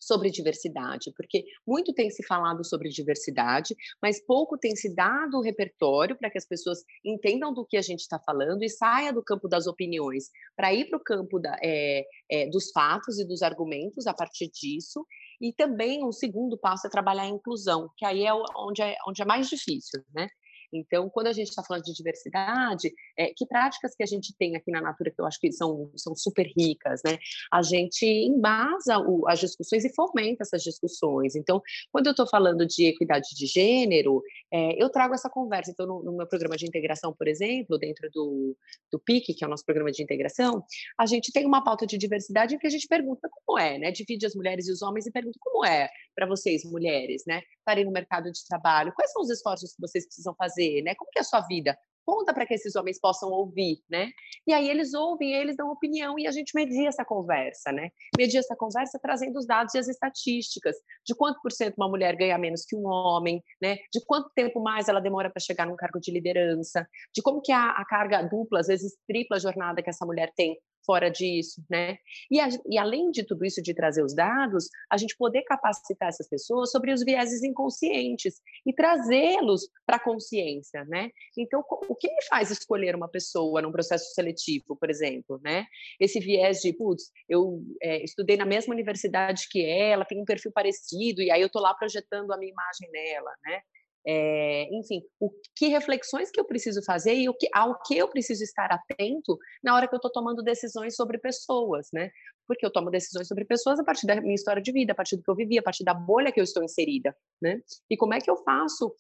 sobre 0.05 0.29
diversidade, 0.29 1.11
porque 1.15 1.43
muito 1.65 1.93
tem 1.93 2.09
se 2.09 2.25
falado 2.25 2.63
sobre 2.65 2.89
diversidade, 2.89 3.75
mas 4.01 4.23
pouco 4.25 4.57
tem 4.57 4.75
se 4.75 4.93
dado 4.93 5.37
o 5.37 5.41
repertório 5.41 6.17
para 6.17 6.29
que 6.29 6.37
as 6.37 6.45
pessoas 6.45 6.79
entendam 7.03 7.53
do 7.53 7.65
que 7.65 7.77
a 7.77 7.81
gente 7.81 8.01
está 8.01 8.19
falando 8.19 8.63
e 8.63 8.69
saia 8.69 9.13
do 9.13 9.23
campo 9.23 9.47
das 9.47 9.67
opiniões 9.67 10.25
para 10.55 10.73
ir 10.73 10.89
para 10.89 10.97
o 10.97 11.03
campo 11.03 11.39
da, 11.39 11.57
é, 11.63 12.03
é, 12.29 12.49
dos 12.49 12.71
fatos 12.71 13.19
e 13.19 13.25
dos 13.25 13.41
argumentos 13.41 14.07
a 14.07 14.13
partir 14.13 14.49
disso. 14.49 15.05
E 15.41 15.51
também 15.53 16.05
um 16.05 16.11
segundo 16.11 16.57
passo 16.57 16.87
é 16.87 16.89
trabalhar 16.89 17.23
a 17.23 17.27
inclusão, 17.27 17.89
que 17.97 18.05
aí 18.05 18.25
é 18.25 18.33
onde 18.33 18.81
é, 18.81 18.95
onde 19.07 19.21
é 19.21 19.25
mais 19.25 19.49
difícil, 19.49 20.01
né? 20.13 20.27
Então, 20.73 21.09
quando 21.09 21.27
a 21.27 21.33
gente 21.33 21.49
está 21.49 21.63
falando 21.63 21.83
de 21.83 21.93
diversidade, 21.93 22.93
é, 23.17 23.33
que 23.35 23.45
práticas 23.45 23.95
que 23.95 24.03
a 24.03 24.05
gente 24.05 24.35
tem 24.37 24.55
aqui 24.55 24.71
na 24.71 24.81
Natura 24.81 25.11
que 25.11 25.21
eu 25.21 25.25
acho 25.25 25.39
que 25.39 25.51
são, 25.51 25.91
são 25.95 26.15
super 26.15 26.45
ricas, 26.57 27.01
né? 27.05 27.17
A 27.51 27.61
gente 27.61 28.05
embasa 28.05 28.97
o, 28.99 29.27
as 29.27 29.39
discussões 29.39 29.85
e 29.85 29.93
fomenta 29.93 30.43
essas 30.43 30.63
discussões. 30.63 31.35
Então, 31.35 31.61
quando 31.91 32.07
eu 32.07 32.11
estou 32.11 32.27
falando 32.27 32.65
de 32.65 32.85
equidade 32.85 33.29
de 33.35 33.45
gênero, 33.45 34.21
é, 34.51 34.81
eu 34.81 34.89
trago 34.89 35.13
essa 35.13 35.29
conversa. 35.29 35.71
Então, 35.71 35.85
no, 35.85 36.03
no, 36.03 36.17
meu 36.17 36.27
programa 36.27 36.57
de 36.57 36.65
integração, 36.65 37.13
por 37.13 37.27
exemplo, 37.27 37.77
dentro 37.77 38.09
do, 38.11 38.55
do 38.91 38.99
PIC, 38.99 39.33
que 39.33 39.43
é 39.43 39.47
o 39.47 39.49
nosso 39.49 39.65
programa 39.65 39.91
de 39.91 40.01
integração, 40.01 40.63
a 40.97 41.05
gente 41.05 41.31
tem 41.31 41.45
uma 41.45 41.63
pauta 41.63 41.85
de 41.85 41.97
diversidade 41.97 42.55
em 42.55 42.57
que 42.57 42.67
a 42.67 42.69
gente 42.69 42.87
pergunta 42.87 43.29
como 43.45 43.59
é, 43.59 43.77
né? 43.77 43.91
Divide 43.91 44.25
as 44.25 44.35
mulheres 44.35 44.67
e 44.67 44.71
os 44.71 44.81
homens 44.81 45.05
e 45.05 45.11
pergunta 45.11 45.37
como 45.39 45.65
é 45.65 45.89
para 46.15 46.27
vocês, 46.27 46.63
mulheres, 46.63 47.23
né? 47.27 47.41
Estarem 47.57 47.85
no 47.85 47.91
mercado 47.91 48.31
de 48.31 48.45
trabalho, 48.47 48.93
quais 48.93 49.11
são 49.11 49.21
os 49.21 49.29
esforços 49.29 49.73
que 49.73 49.81
vocês 49.81 50.05
precisam 50.05 50.35
fazer 50.35 50.63
né? 50.81 50.95
Como 50.95 51.11
que 51.11 51.19
é 51.19 51.21
a 51.21 51.25
sua 51.25 51.41
vida? 51.41 51.77
Conta 52.05 52.33
para 52.33 52.45
que 52.45 52.53
esses 52.53 52.75
homens 52.75 52.99
possam 52.99 53.29
ouvir, 53.29 53.77
né? 53.89 54.09
E 54.45 54.51
aí 54.51 54.69
eles 54.69 54.93
ouvem, 54.93 55.33
eles 55.33 55.55
dão 55.55 55.71
opinião 55.71 56.19
e 56.19 56.27
a 56.27 56.31
gente 56.31 56.51
media 56.53 56.89
essa 56.89 57.05
conversa, 57.05 57.71
né? 57.71 57.89
Media 58.17 58.39
essa 58.39 58.55
conversa 58.57 58.99
trazendo 59.01 59.39
os 59.39 59.47
dados 59.47 59.73
e 59.73 59.77
as 59.77 59.87
estatísticas 59.87 60.75
de 61.05 61.15
quanto 61.15 61.39
por 61.41 61.51
cento 61.51 61.75
uma 61.77 61.87
mulher 61.87 62.15
ganha 62.17 62.37
menos 62.37 62.65
que 62.65 62.75
um 62.75 62.85
homem, 62.85 63.41
né? 63.61 63.77
De 63.91 64.03
quanto 64.05 64.29
tempo 64.35 64.61
mais 64.61 64.89
ela 64.89 64.99
demora 64.99 65.29
para 65.29 65.41
chegar 65.41 65.65
num 65.65 65.77
cargo 65.77 65.99
de 65.99 66.11
liderança, 66.11 66.85
de 67.15 67.21
como 67.21 67.41
que 67.41 67.53
a, 67.53 67.69
a 67.69 67.85
carga 67.85 68.21
dupla, 68.21 68.59
às 68.59 68.67
vezes 68.67 68.97
tripla 69.07 69.39
jornada 69.39 69.81
que 69.81 69.89
essa 69.89 70.05
mulher 70.05 70.33
tem 70.35 70.57
fora 70.85 71.09
disso, 71.09 71.63
né? 71.69 71.97
E, 72.29 72.39
a, 72.39 72.47
e, 72.69 72.77
além 72.77 73.11
de 73.11 73.23
tudo 73.23 73.45
isso, 73.45 73.61
de 73.61 73.73
trazer 73.73 74.03
os 74.03 74.13
dados, 74.13 74.67
a 74.91 74.97
gente 74.97 75.15
poder 75.17 75.43
capacitar 75.43 76.09
essas 76.09 76.27
pessoas 76.27 76.71
sobre 76.71 76.93
os 76.93 77.03
vieses 77.03 77.43
inconscientes 77.43 78.41
e 78.65 78.73
trazê-los 78.73 79.67
para 79.85 79.97
a 79.97 80.03
consciência, 80.03 80.83
né? 80.85 81.09
Então, 81.37 81.63
o 81.89 81.95
que 81.95 82.07
me 82.07 82.21
faz 82.29 82.51
escolher 82.51 82.95
uma 82.95 83.07
pessoa 83.07 83.61
num 83.61 83.71
processo 83.71 84.13
seletivo, 84.13 84.75
por 84.75 84.89
exemplo, 84.89 85.39
né? 85.43 85.65
Esse 85.99 86.19
viés 86.19 86.59
de, 86.59 86.73
putz, 86.73 87.11
eu 87.27 87.61
é, 87.81 88.03
estudei 88.03 88.37
na 88.37 88.45
mesma 88.45 88.73
universidade 88.73 89.47
que 89.49 89.65
ela, 89.65 90.05
tem 90.05 90.21
um 90.21 90.25
perfil 90.25 90.51
parecido, 90.51 91.21
e 91.21 91.31
aí 91.31 91.41
eu 91.41 91.47
estou 91.47 91.61
lá 91.61 91.73
projetando 91.73 92.31
a 92.31 92.37
minha 92.37 92.51
imagem 92.51 92.89
nela, 92.91 93.31
né? 93.45 93.61
É, 94.05 94.67
enfim, 94.75 95.01
o 95.19 95.31
que 95.55 95.67
reflexões 95.67 96.29
que 96.29 96.39
eu 96.39 96.45
preciso 96.45 96.83
fazer 96.83 97.15
e 97.15 97.29
o 97.29 97.33
que, 97.33 97.47
ao 97.53 97.81
que 97.83 97.97
eu 97.97 98.09
preciso 98.09 98.43
estar 98.43 98.69
atento 98.71 99.37
na 99.63 99.75
hora 99.75 99.87
que 99.87 99.95
eu 99.95 99.97
estou 99.97 100.11
tomando 100.11 100.43
decisões 100.43 100.95
sobre 100.95 101.17
pessoas, 101.17 101.87
né? 101.93 102.09
Porque 102.45 102.65
eu 102.65 102.71
tomo 102.71 102.89
decisões 102.89 103.27
sobre 103.27 103.45
pessoas 103.45 103.79
a 103.79 103.83
partir 103.83 104.05
da 104.05 104.19
minha 104.19 104.35
história 104.35 104.61
de 104.61 104.71
vida, 104.71 104.91
a 104.91 104.95
partir 104.95 105.15
do 105.15 105.23
que 105.23 105.31
eu 105.31 105.35
vivi, 105.35 105.57
a 105.57 105.63
partir 105.63 105.85
da 105.85 105.93
bolha 105.93 106.31
que 106.31 106.39
eu 106.39 106.43
estou 106.43 106.63
inserida, 106.63 107.15
né? 107.41 107.61
E 107.89 107.95
como 107.95 108.13
é 108.13 108.19
que 108.19 108.29
eu 108.29 108.35
faço 108.43 108.93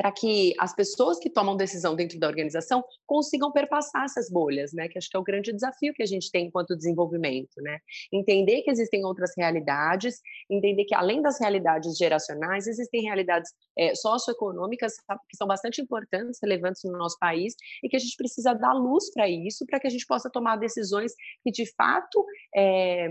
para 0.00 0.10
que 0.10 0.54
as 0.58 0.74
pessoas 0.74 1.18
que 1.18 1.28
tomam 1.28 1.54
decisão 1.54 1.94
dentro 1.94 2.18
da 2.18 2.26
organização 2.26 2.82
consigam 3.06 3.52
perpassar 3.52 4.04
essas 4.06 4.30
bolhas, 4.30 4.72
né? 4.72 4.88
Que 4.88 4.96
acho 4.96 5.10
que 5.10 5.16
é 5.16 5.20
o 5.20 5.22
grande 5.22 5.52
desafio 5.52 5.92
que 5.92 6.02
a 6.02 6.06
gente 6.06 6.30
tem 6.30 6.46
enquanto 6.46 6.74
desenvolvimento, 6.74 7.60
né? 7.60 7.78
Entender 8.10 8.62
que 8.62 8.70
existem 8.70 9.04
outras 9.04 9.32
realidades, 9.36 10.18
entender 10.48 10.86
que 10.86 10.94
além 10.94 11.20
das 11.20 11.38
realidades 11.38 11.98
geracionais 11.98 12.66
existem 12.66 13.02
realidades 13.02 13.50
é, 13.78 13.94
socioeconômicas 13.94 14.94
que 15.28 15.36
são 15.36 15.46
bastante 15.46 15.82
importantes, 15.82 16.40
relevantes 16.42 16.82
no 16.82 16.96
nosso 16.96 17.18
país 17.18 17.54
e 17.84 17.88
que 17.90 17.96
a 17.96 18.00
gente 18.00 18.16
precisa 18.16 18.54
dar 18.54 18.72
luz 18.72 19.12
para 19.12 19.28
isso, 19.28 19.66
para 19.66 19.78
que 19.78 19.86
a 19.86 19.90
gente 19.90 20.06
possa 20.06 20.30
tomar 20.30 20.56
decisões 20.56 21.12
que 21.44 21.50
de 21.50 21.70
fato 21.76 22.24
é, 22.56 23.06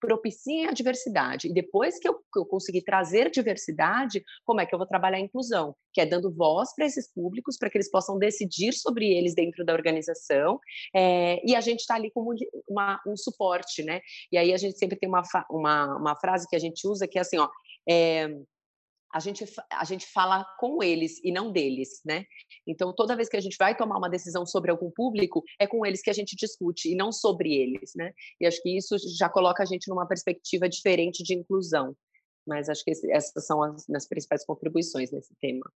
propiciem 0.00 0.66
a 0.66 0.72
diversidade. 0.72 1.48
E 1.48 1.52
depois 1.52 1.98
que 1.98 2.08
eu, 2.08 2.14
que 2.14 2.38
eu 2.38 2.46
conseguir 2.46 2.82
trazer 2.82 3.30
diversidade, 3.30 4.22
como 4.44 4.60
é 4.60 4.66
que 4.66 4.74
eu 4.74 4.78
vou 4.78 4.86
trabalhar 4.86 5.18
a 5.18 5.20
inclusão? 5.20 5.74
Que 5.92 6.00
é 6.00 6.06
dando 6.06 6.32
voz 6.32 6.74
para 6.74 6.86
esses 6.86 7.12
públicos, 7.12 7.56
para 7.56 7.70
que 7.70 7.76
eles 7.76 7.90
possam 7.90 8.18
decidir 8.18 8.72
sobre 8.72 9.06
eles 9.10 9.34
dentro 9.34 9.64
da 9.64 9.72
organização. 9.72 10.58
É, 10.94 11.40
e 11.46 11.54
a 11.54 11.60
gente 11.60 11.80
está 11.80 11.94
ali 11.94 12.10
como 12.10 12.34
uma, 12.68 13.00
um 13.06 13.16
suporte, 13.16 13.82
né? 13.82 14.00
E 14.32 14.38
aí 14.38 14.52
a 14.52 14.56
gente 14.56 14.78
sempre 14.78 14.98
tem 14.98 15.08
uma, 15.08 15.22
uma, 15.50 15.96
uma 15.96 16.16
frase 16.16 16.46
que 16.48 16.56
a 16.56 16.60
gente 16.60 16.86
usa 16.86 17.06
que 17.06 17.18
é 17.18 17.20
assim, 17.20 17.38
ó. 17.38 17.48
É, 17.88 18.28
a 19.12 19.20
gente, 19.20 19.44
a 19.70 19.84
gente 19.84 20.06
fala 20.06 20.44
com 20.58 20.82
eles 20.82 21.18
e 21.24 21.32
não 21.32 21.50
deles, 21.50 22.00
né? 22.04 22.24
Então, 22.66 22.94
toda 22.94 23.16
vez 23.16 23.28
que 23.28 23.36
a 23.36 23.40
gente 23.40 23.56
vai 23.58 23.76
tomar 23.76 23.96
uma 23.96 24.10
decisão 24.10 24.44
sobre 24.44 24.70
algum 24.70 24.90
público, 24.90 25.42
é 25.58 25.66
com 25.66 25.84
eles 25.86 26.02
que 26.02 26.10
a 26.10 26.14
gente 26.14 26.36
discute 26.36 26.92
e 26.92 26.96
não 26.96 27.10
sobre 27.10 27.54
eles, 27.54 27.92
né? 27.96 28.12
E 28.40 28.46
acho 28.46 28.62
que 28.62 28.76
isso 28.76 28.96
já 29.16 29.28
coloca 29.28 29.62
a 29.62 29.66
gente 29.66 29.88
numa 29.88 30.06
perspectiva 30.06 30.68
diferente 30.68 31.22
de 31.22 31.34
inclusão. 31.34 31.96
Mas 32.46 32.68
acho 32.68 32.84
que 32.84 32.92
essas 33.10 33.46
são 33.46 33.62
as 33.62 33.86
minhas 33.88 34.06
principais 34.06 34.44
contribuições 34.44 35.10
nesse 35.10 35.34
tema. 35.40 35.70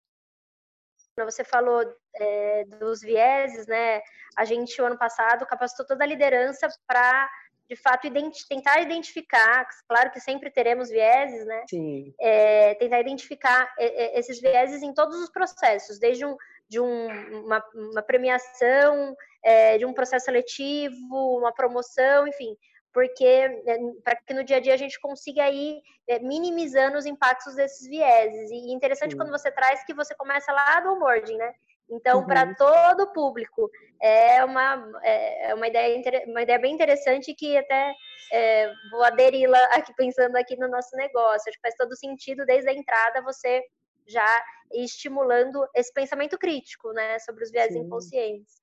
Você 1.25 1.43
falou 1.43 1.83
é, 2.15 2.65
dos 2.79 3.01
vieses, 3.01 3.67
né? 3.67 4.01
A 4.37 4.45
gente, 4.45 4.81
o 4.81 4.85
ano 4.85 4.97
passado, 4.97 5.45
capacitou 5.45 5.85
toda 5.85 6.03
a 6.03 6.07
liderança 6.07 6.67
para 6.87 7.29
de 7.69 7.75
fato 7.75 8.07
identi 8.07 8.47
tentar 8.47 8.81
identificar, 8.81 9.67
claro 9.87 10.09
que 10.09 10.19
sempre 10.19 10.49
teremos 10.49 10.89
vieses, 10.89 11.45
né? 11.45 11.63
Sim. 11.69 12.13
É, 12.19 12.73
tentar 12.75 12.99
identificar 12.99 13.71
esses 13.77 14.41
vieses 14.41 14.81
em 14.81 14.91
todos 14.93 15.21
os 15.21 15.29
processos, 15.29 15.99
desde 15.99 16.25
um, 16.25 16.35
de 16.67 16.79
um, 16.79 17.43
uma, 17.43 17.63
uma, 17.75 18.01
premiação, 18.01 19.15
é, 19.43 19.77
de 19.77 19.85
um 19.85 19.93
processo 19.93 20.25
seletivo, 20.25 21.37
uma 21.37 21.53
promoção, 21.53 22.27
enfim, 22.27 22.57
porque 22.91 23.23
é, 23.25 23.77
para 24.03 24.15
que 24.15 24.33
no 24.33 24.43
dia 24.43 24.57
a 24.57 24.59
dia 24.59 24.73
a 24.73 24.77
gente 24.77 24.99
consiga 24.99 25.47
ir 25.49 25.79
é, 26.07 26.19
minimizando 26.19 26.97
os 26.97 27.05
impactos 27.05 27.55
desses 27.55 27.87
vieses. 27.87 28.49
E 28.49 28.73
interessante 28.73 29.11
Sim. 29.11 29.17
quando 29.17 29.31
você 29.31 29.51
traz 29.51 29.83
que 29.83 29.93
você 29.93 30.15
começa 30.15 30.51
lá 30.51 30.79
do 30.79 30.93
onboarding, 30.93 31.37
né? 31.37 31.53
Então, 31.89 32.19
uhum. 32.19 32.25
para 32.25 32.53
todo 32.55 33.03
o 33.03 33.13
público, 33.13 33.69
é 34.01 34.43
uma, 34.43 34.91
é, 35.03 35.49
é 35.49 35.53
uma, 35.53 35.67
ideia, 35.67 36.23
uma 36.27 36.41
ideia 36.41 36.59
bem 36.59 36.73
interessante 36.73 37.33
que 37.33 37.57
até 37.57 37.93
é, 38.31 38.71
vou 38.91 39.03
aderi-la 39.03 39.61
aqui 39.73 39.93
pensando 39.95 40.35
aqui 40.35 40.55
no 40.55 40.67
nosso 40.67 40.95
negócio. 40.95 41.49
Acho 41.49 41.57
que 41.57 41.61
faz 41.61 41.75
todo 41.75 41.95
sentido 41.95 42.45
desde 42.45 42.69
a 42.69 42.73
entrada 42.73 43.21
você 43.21 43.63
já 44.07 44.43
estimulando 44.73 45.67
esse 45.75 45.91
pensamento 45.93 46.37
crítico, 46.37 46.91
né, 46.93 47.19
sobre 47.19 47.43
os 47.43 47.51
viés 47.51 47.75
inconscientes 47.75 48.58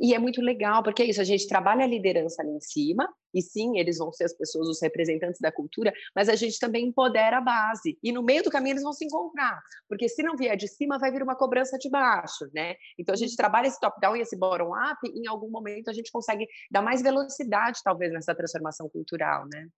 e 0.00 0.14
é 0.14 0.18
muito 0.18 0.40
legal, 0.40 0.82
porque 0.82 1.02
é 1.02 1.06
isso, 1.06 1.20
a 1.20 1.24
gente 1.24 1.46
trabalha 1.46 1.84
a 1.84 1.86
liderança 1.86 2.42
ali 2.42 2.52
em 2.52 2.60
cima, 2.60 3.08
e 3.32 3.42
sim, 3.42 3.78
eles 3.78 3.98
vão 3.98 4.12
ser 4.12 4.24
as 4.24 4.32
pessoas, 4.32 4.68
os 4.68 4.82
representantes 4.82 5.40
da 5.40 5.52
cultura, 5.52 5.92
mas 6.14 6.28
a 6.28 6.34
gente 6.34 6.58
também 6.58 6.86
empodera 6.86 7.38
a 7.38 7.40
base. 7.40 7.98
E 8.02 8.10
no 8.10 8.22
meio 8.22 8.42
do 8.42 8.50
caminho 8.50 8.72
eles 8.72 8.82
vão 8.82 8.92
se 8.92 9.04
encontrar, 9.04 9.60
porque 9.88 10.08
se 10.08 10.22
não 10.22 10.36
vier 10.36 10.56
de 10.56 10.66
cima, 10.66 10.98
vai 10.98 11.12
vir 11.12 11.22
uma 11.22 11.36
cobrança 11.36 11.78
de 11.78 11.88
baixo, 11.88 12.48
né? 12.54 12.74
Então 12.98 13.12
a 13.12 13.18
gente 13.18 13.36
trabalha 13.36 13.66
esse 13.66 13.80
top-down 13.80 14.16
e 14.16 14.20
esse 14.20 14.36
bottom-up, 14.36 14.98
e 15.04 15.20
em 15.20 15.28
algum 15.28 15.50
momento 15.50 15.90
a 15.90 15.92
gente 15.92 16.10
consegue 16.10 16.46
dar 16.70 16.82
mais 16.82 17.02
velocidade, 17.02 17.80
talvez, 17.84 18.12
nessa 18.12 18.34
transformação 18.34 18.88
cultural, 18.88 19.46
né? 19.52 19.68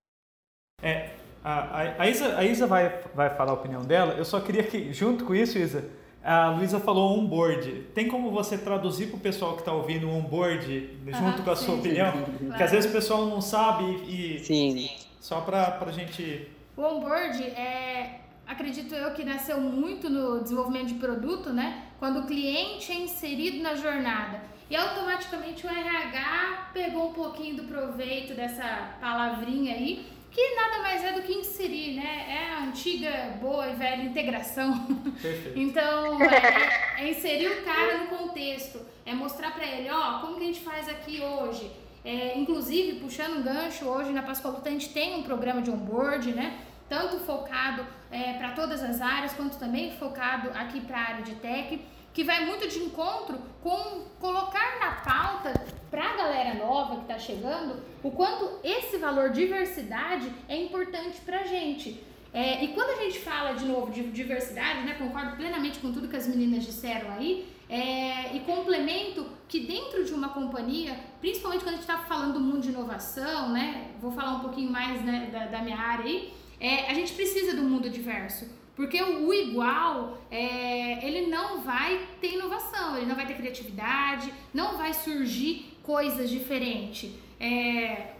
É, 0.83 1.11
a, 1.45 2.03
a, 2.03 2.09
Isa, 2.09 2.37
a 2.39 2.45
Isa 2.45 2.67
vai, 2.67 3.03
vai 3.15 3.35
falar 3.35 3.53
a 3.53 3.55
opinião 3.55 3.83
dela, 3.83 4.15
eu 4.15 4.25
só 4.25 4.41
queria 4.41 4.63
que, 4.63 4.93
junto 4.93 5.25
com 5.25 5.35
isso, 5.35 5.59
Isa, 5.59 5.91
a 6.23 6.51
Luísa 6.51 6.79
falou 6.79 7.19
onboard. 7.19 7.87
Tem 7.95 8.09
como 8.09 8.31
você 8.31 8.59
traduzir 8.59 9.07
para 9.09 9.17
o 9.17 9.21
pessoal 9.21 9.55
que 9.55 9.61
está 9.61 9.73
ouvindo 9.73 10.07
o 10.07 10.11
onboard 10.11 10.91
junto 11.07 11.43
com 11.43 11.51
a 11.51 11.57
sim, 11.57 11.65
sua 11.65 11.75
opinião? 11.77 12.13
Sim, 12.13 12.47
Porque 12.47 12.63
às 12.63 12.71
vezes 12.71 12.91
o 12.91 12.93
pessoal 12.93 13.27
não 13.27 13.41
sabe 13.41 13.85
e. 14.07 14.39
Sim. 14.41 14.91
Só 15.19 15.41
para 15.41 15.79
a 15.81 15.93
gente. 15.93 16.49
O 16.77 16.83
onboard 16.83 17.43
é. 17.43 18.21
Acredito 18.47 18.95
eu 18.95 19.13
que 19.13 19.25
nasceu 19.25 19.61
muito 19.61 20.11
no 20.11 20.43
desenvolvimento 20.43 20.89
de 20.89 20.95
produto, 20.95 21.51
né? 21.51 21.85
Quando 22.01 22.21
o 22.21 22.27
cliente 22.27 22.91
é 22.91 22.97
inserido 22.97 23.63
na 23.63 23.77
jornada. 23.77 24.43
E 24.69 24.77
automaticamente 24.77 25.67
o 25.67 25.71
RH 25.71 26.71
pegou 26.73 27.11
um 27.11 27.13
pouquinho 27.13 27.57
do 27.57 27.65
proveito 27.65 28.35
dessa 28.35 28.97
palavrinha 29.01 29.75
aí 29.75 30.07
que 30.31 30.55
nada 30.55 30.79
mais 30.79 31.05
é 31.05 31.13
do 31.13 31.23
que 31.23 31.33
inserir, 31.33 31.97
né? 31.97 32.27
É 32.29 32.55
a 32.55 32.65
antiga, 32.65 33.37
boa 33.41 33.69
e 33.69 33.75
velha 33.75 34.03
integração. 34.03 34.87
Perfeito. 35.21 35.59
então, 35.59 36.19
é, 36.23 37.03
é, 37.03 37.11
inserir 37.11 37.49
o 37.49 37.65
cara 37.65 37.99
no 37.99 38.07
contexto, 38.07 38.81
é 39.05 39.13
mostrar 39.13 39.53
para 39.53 39.67
ele, 39.67 39.91
ó, 39.91 40.21
como 40.21 40.37
que 40.37 40.43
a 40.43 40.47
gente 40.47 40.61
faz 40.61 40.89
aqui 40.89 41.21
hoje. 41.21 41.71
É, 42.05 42.39
inclusive, 42.39 43.01
puxando 43.01 43.39
um 43.39 43.43
gancho, 43.43 43.85
hoje 43.85 44.13
na 44.13 44.23
Pascoal 44.23 44.63
a 44.65 44.71
gente 44.71 44.89
tem 44.91 45.17
um 45.17 45.23
programa 45.23 45.61
de 45.61 45.71
onboard, 45.71 46.33
né? 46.33 46.59
Tanto 46.89 47.19
focado 47.19 47.87
é, 48.11 48.33
para 48.35 48.53
todas 48.53 48.83
as 48.83 49.01
áreas, 49.01 49.33
quanto 49.33 49.59
também 49.59 49.93
focado 49.97 50.51
aqui 50.55 50.81
para 50.81 50.97
a 50.97 51.01
área 51.01 51.23
de 51.23 51.35
tech 51.37 51.81
que 52.13 52.25
vai 52.25 52.45
muito 52.45 52.69
de 52.69 52.79
encontro 52.81 53.39
com 53.63 54.05
colocar 54.19 54.79
na 54.81 54.93
pauta 54.97 55.53
para 55.91 56.05
a 56.05 56.17
galera 56.17 56.55
nova 56.55 56.97
que 56.97 57.03
está 57.03 57.19
chegando 57.19 57.81
o 58.03 58.11
quanto 58.11 58.59
esse 58.65 58.97
valor 58.97 59.31
diversidade 59.31 60.31
é 60.49 60.57
importante 60.57 61.21
para 61.21 61.41
a 61.41 61.45
gente. 61.45 62.03
É, 62.33 62.65
e 62.65 62.69
quando 62.69 62.91
a 62.91 63.03
gente 63.03 63.19
fala 63.19 63.55
de 63.55 63.65
novo 63.65 63.91
de 63.91 64.03
diversidade, 64.05 64.83
né, 64.83 64.95
concordo 64.95 65.37
plenamente 65.37 65.81
com 65.81 65.93
tudo 65.93 66.09
que 66.09 66.17
as 66.17 66.29
meninas 66.29 66.65
disseram 66.65 67.11
aí, 67.11 67.49
é, 67.69 68.35
e 68.35 68.41
complemento 68.41 69.27
que 69.49 69.61
dentro 69.61 70.05
de 70.05 70.13
uma 70.13 70.31
companhia, 70.31 70.99
principalmente 71.21 71.63
quando 71.63 71.75
a 71.75 71.79
gente 71.79 71.89
está 71.89 71.99
falando 71.99 72.35
do 72.35 72.41
mundo 72.41 72.61
de 72.61 72.69
inovação, 72.71 73.51
né, 73.51 73.93
vou 74.01 74.13
falar 74.13 74.37
um 74.37 74.41
pouquinho 74.41 74.71
mais 74.71 75.03
né, 75.03 75.29
da, 75.33 75.47
da 75.47 75.63
minha 75.63 75.79
área 75.79 76.05
aí, 76.05 76.33
é, 76.61 76.91
a 76.91 76.95
gente 76.95 77.13
precisa 77.13 77.55
do 77.55 77.63
mundo 77.63 77.89
diverso. 77.91 78.47
Porque 78.77 79.03
o, 79.03 79.33
igual, 79.35 80.19
é, 80.31 81.07
ele 81.07 81.27
não 81.27 81.61
vai 81.61 82.01
ter 82.21 82.35
inovação, 82.35 82.97
ele 82.97 83.07
não 83.07 83.15
vai 83.15 83.27
ter 83.27 83.35
criatividade, 83.35 84.33
não 84.55 84.79
vai 84.79 84.95
surgir 84.95 85.77
coisas 85.83 86.31
diferentes. 86.31 87.11
É, 87.41 88.13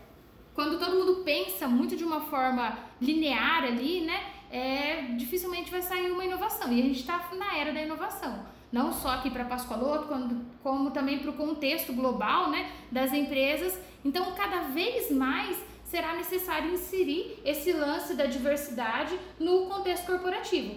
quando 0.55 0.79
todo 0.79 0.97
mundo 0.97 1.23
pensa 1.25 1.69
muito 1.69 1.95
de 1.95 2.03
uma 2.03 2.23
forma 2.23 2.79
linear 3.01 3.65
ali, 3.65 4.01
né, 4.01 4.21
é, 4.51 5.03
dificilmente 5.17 5.71
vai 5.71 5.83
sair 5.83 6.11
uma 6.11 6.25
inovação. 6.25 6.73
E 6.73 6.81
a 6.81 6.83
gente 6.83 7.01
está 7.01 7.31
na 7.37 7.57
era 7.57 7.73
da 7.73 7.83
inovação. 7.83 8.45
Não 8.73 8.93
só 8.93 9.11
aqui 9.11 9.31
para 9.31 9.45
Pascoaloto, 9.45 10.07
como, 10.09 10.45
como 10.63 10.91
também 10.91 11.19
para 11.19 11.31
o 11.31 11.35
contexto 11.35 11.93
global 11.93 12.51
né, 12.51 12.71
das 12.91 13.13
empresas. 13.13 13.79
Então, 14.05 14.33
cada 14.33 14.63
vez 14.69 15.11
mais 15.11 15.57
será 15.85 16.15
necessário 16.15 16.73
inserir 16.73 17.41
esse 17.45 17.73
lance 17.73 18.15
da 18.15 18.27
diversidade 18.27 19.19
no 19.39 19.67
contexto 19.67 20.07
corporativo. 20.07 20.77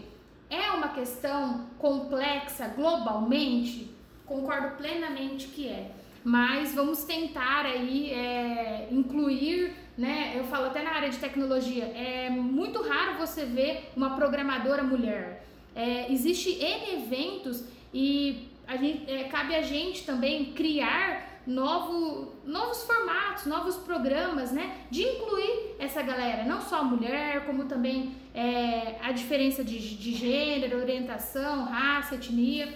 É 0.49 0.71
uma 0.71 0.89
questão 0.89 1.67
complexa 1.77 2.67
globalmente? 2.69 3.93
Concordo 4.25 4.75
plenamente 4.77 5.47
que 5.47 5.67
é. 5.67 5.91
Mas 6.23 6.73
vamos 6.73 7.03
tentar 7.03 7.65
aí 7.65 8.11
é, 8.11 8.87
incluir, 8.91 9.73
né? 9.97 10.33
Eu 10.35 10.45
falo 10.45 10.67
até 10.67 10.81
na 10.81 10.91
área 10.91 11.09
de 11.09 11.17
tecnologia, 11.17 11.83
é 11.83 12.29
muito 12.29 12.81
raro 12.81 13.17
você 13.17 13.45
ver 13.45 13.91
uma 13.95 14.15
programadora 14.15 14.83
mulher. 14.83 15.45
É, 15.75 16.11
existe 16.11 16.51
N 16.51 17.03
eventos 17.03 17.65
e 17.93 18.47
a 18.65 18.77
gente, 18.77 19.11
é, 19.11 19.25
cabe 19.25 19.53
a 19.53 19.61
gente 19.61 20.05
também 20.05 20.53
criar 20.53 21.41
novo, 21.45 22.33
novos 22.45 22.83
formatos, 22.83 23.45
novos 23.45 23.75
programas, 23.75 24.51
né? 24.51 24.77
De 24.89 25.03
incluir 25.03 25.75
essa 25.77 26.01
galera, 26.01 26.45
não 26.45 26.61
só 26.61 26.77
a 26.77 26.83
mulher, 26.83 27.45
como 27.45 27.65
também 27.65 28.15
é, 28.33 28.95
a 29.01 29.11
diferença 29.11 29.63
de, 29.63 29.77
de 29.77 30.13
gênero, 30.13 30.79
orientação, 30.79 31.65
raça, 31.65 32.15
etnia 32.15 32.73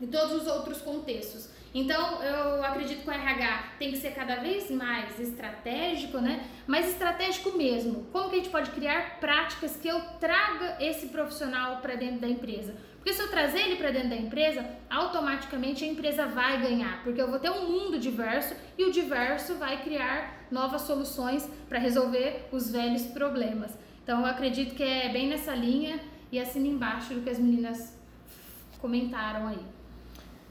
e 0.00 0.06
todos 0.06 0.42
os 0.42 0.46
outros 0.46 0.82
contextos. 0.82 1.53
Então, 1.74 2.22
eu 2.22 2.64
acredito 2.64 3.02
que 3.02 3.10
o 3.10 3.12
RH 3.12 3.72
tem 3.80 3.90
que 3.90 3.96
ser 3.96 4.12
cada 4.12 4.36
vez 4.36 4.70
mais 4.70 5.18
estratégico, 5.18 6.18
né? 6.18 6.48
Mas 6.68 6.88
estratégico 6.88 7.58
mesmo. 7.58 8.06
Como 8.12 8.30
que 8.30 8.36
a 8.36 8.38
gente 8.38 8.50
pode 8.50 8.70
criar 8.70 9.18
práticas 9.18 9.76
que 9.76 9.88
eu 9.88 10.00
traga 10.20 10.76
esse 10.80 11.08
profissional 11.08 11.78
para 11.78 11.96
dentro 11.96 12.20
da 12.20 12.28
empresa? 12.28 12.76
Porque 12.98 13.12
se 13.12 13.20
eu 13.20 13.28
trazer 13.28 13.58
ele 13.58 13.76
para 13.76 13.90
dentro 13.90 14.10
da 14.10 14.16
empresa, 14.16 14.64
automaticamente 14.88 15.84
a 15.84 15.88
empresa 15.88 16.26
vai 16.26 16.62
ganhar, 16.62 17.02
porque 17.02 17.20
eu 17.20 17.28
vou 17.28 17.40
ter 17.40 17.50
um 17.50 17.68
mundo 17.68 17.98
diverso 17.98 18.54
e 18.78 18.84
o 18.84 18.92
diverso 18.92 19.56
vai 19.56 19.82
criar 19.82 20.46
novas 20.50 20.82
soluções 20.82 21.50
para 21.68 21.78
resolver 21.78 22.48
os 22.52 22.70
velhos 22.70 23.02
problemas. 23.06 23.76
Então 24.02 24.20
eu 24.20 24.26
acredito 24.26 24.74
que 24.74 24.82
é 24.82 25.08
bem 25.08 25.28
nessa 25.28 25.54
linha 25.54 26.00
e 26.30 26.38
assina 26.38 26.66
embaixo 26.66 27.12
do 27.12 27.20
que 27.20 27.28
as 27.28 27.38
meninas 27.38 27.94
comentaram 28.78 29.48
aí. 29.48 29.73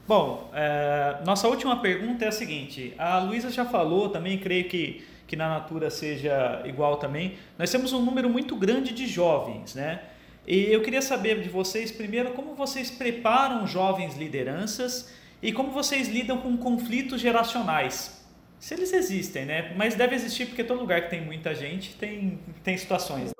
Bom, 0.06 0.50
é, 0.52 1.22
nossa 1.24 1.48
última 1.48 1.80
pergunta 1.80 2.24
é 2.24 2.28
a 2.28 2.32
seguinte: 2.32 2.94
a 2.98 3.18
Luísa 3.20 3.50
já 3.50 3.64
falou, 3.64 4.10
também 4.10 4.38
creio 4.38 4.68
que, 4.68 5.06
que 5.26 5.34
na 5.34 5.48
Natura 5.48 5.90
seja 5.90 6.62
igual 6.66 6.96
também. 6.98 7.38
Nós 7.58 7.70
temos 7.70 7.92
um 7.92 8.04
número 8.04 8.28
muito 8.28 8.54
grande 8.54 8.92
de 8.92 9.06
jovens, 9.06 9.74
né? 9.74 10.02
E 10.46 10.70
eu 10.70 10.82
queria 10.82 11.00
saber 11.00 11.40
de 11.40 11.48
vocês, 11.48 11.90
primeiro, 11.90 12.32
como 12.32 12.54
vocês 12.54 12.90
preparam 12.90 13.66
jovens 13.66 14.14
lideranças 14.14 15.10
e 15.42 15.52
como 15.52 15.70
vocês 15.70 16.06
lidam 16.06 16.38
com 16.38 16.54
conflitos 16.58 17.20
geracionais. 17.20 18.22
Se 18.58 18.74
eles 18.74 18.92
existem, 18.92 19.46
né? 19.46 19.74
Mas 19.74 19.94
deve 19.94 20.14
existir 20.14 20.46
porque 20.46 20.64
todo 20.64 20.80
lugar 20.80 21.02
que 21.02 21.10
tem 21.10 21.22
muita 21.22 21.54
gente 21.54 21.96
tem, 21.96 22.38
tem 22.62 22.76
situações. 22.76 23.32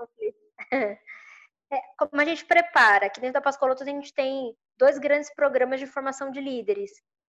É, 1.72 1.80
como 1.98 2.22
a 2.22 2.24
gente 2.24 2.44
prepara? 2.44 3.06
Aqui 3.06 3.20
dentro 3.20 3.34
da 3.34 3.40
Pascoloto 3.40 3.82
a 3.82 3.86
gente 3.86 4.12
tem 4.12 4.54
dois 4.76 4.98
grandes 4.98 5.32
programas 5.34 5.80
de 5.80 5.86
formação 5.86 6.30
de 6.30 6.40
líderes. 6.40 6.90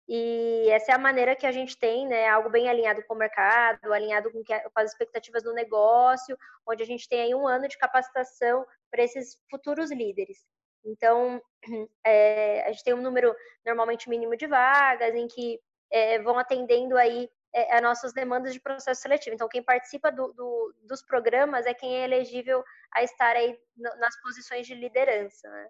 E 0.08 0.68
essa 0.70 0.90
é 0.90 0.94
a 0.94 0.98
maneira 0.98 1.36
que 1.36 1.46
a 1.46 1.52
gente 1.52 1.78
tem, 1.78 2.06
né? 2.06 2.28
Algo 2.28 2.50
bem 2.50 2.68
alinhado 2.68 3.00
com 3.06 3.14
o 3.14 3.16
mercado, 3.16 3.92
alinhado 3.92 4.28
com, 4.32 4.42
as 4.74 4.90
expectativas 4.90 5.44
do 5.44 5.54
negócio, 5.54 6.36
onde 6.66 6.82
a 6.82 6.86
gente 6.86 7.08
tem 7.08 7.20
aí 7.20 7.34
um 7.34 7.46
ano 7.46 7.68
de 7.68 7.78
capacitação 7.78 8.66
para 8.90 9.04
esses 9.04 9.38
futuros 9.48 9.92
líderes. 9.92 10.38
Então, 10.84 11.40
é, 12.04 12.64
a 12.66 12.72
gente 12.72 12.82
tem 12.82 12.94
um 12.94 13.02
número 13.02 13.34
normalmente 13.64 14.08
mínimo 14.08 14.36
de 14.36 14.48
vagas, 14.48 15.14
em 15.14 15.28
que 15.28 15.60
é, 15.92 16.18
vão 16.20 16.38
atendendo 16.38 16.96
aí 16.96 17.30
é, 17.52 17.76
as 17.76 17.82
nossas 17.82 18.12
demandas 18.12 18.52
de 18.52 18.60
processo 18.60 19.02
seletivo. 19.02 19.34
Então, 19.34 19.48
quem 19.48 19.62
participa 19.62 20.10
do, 20.10 20.32
do, 20.32 20.74
dos 20.82 21.02
programas 21.02 21.66
é 21.66 21.74
quem 21.74 21.98
é 21.98 22.04
elegível 22.04 22.64
a 22.92 23.04
estar 23.04 23.36
aí 23.36 23.56
nas 23.76 24.20
posições 24.22 24.66
de 24.66 24.74
liderança. 24.74 25.48
Né? 25.48 25.68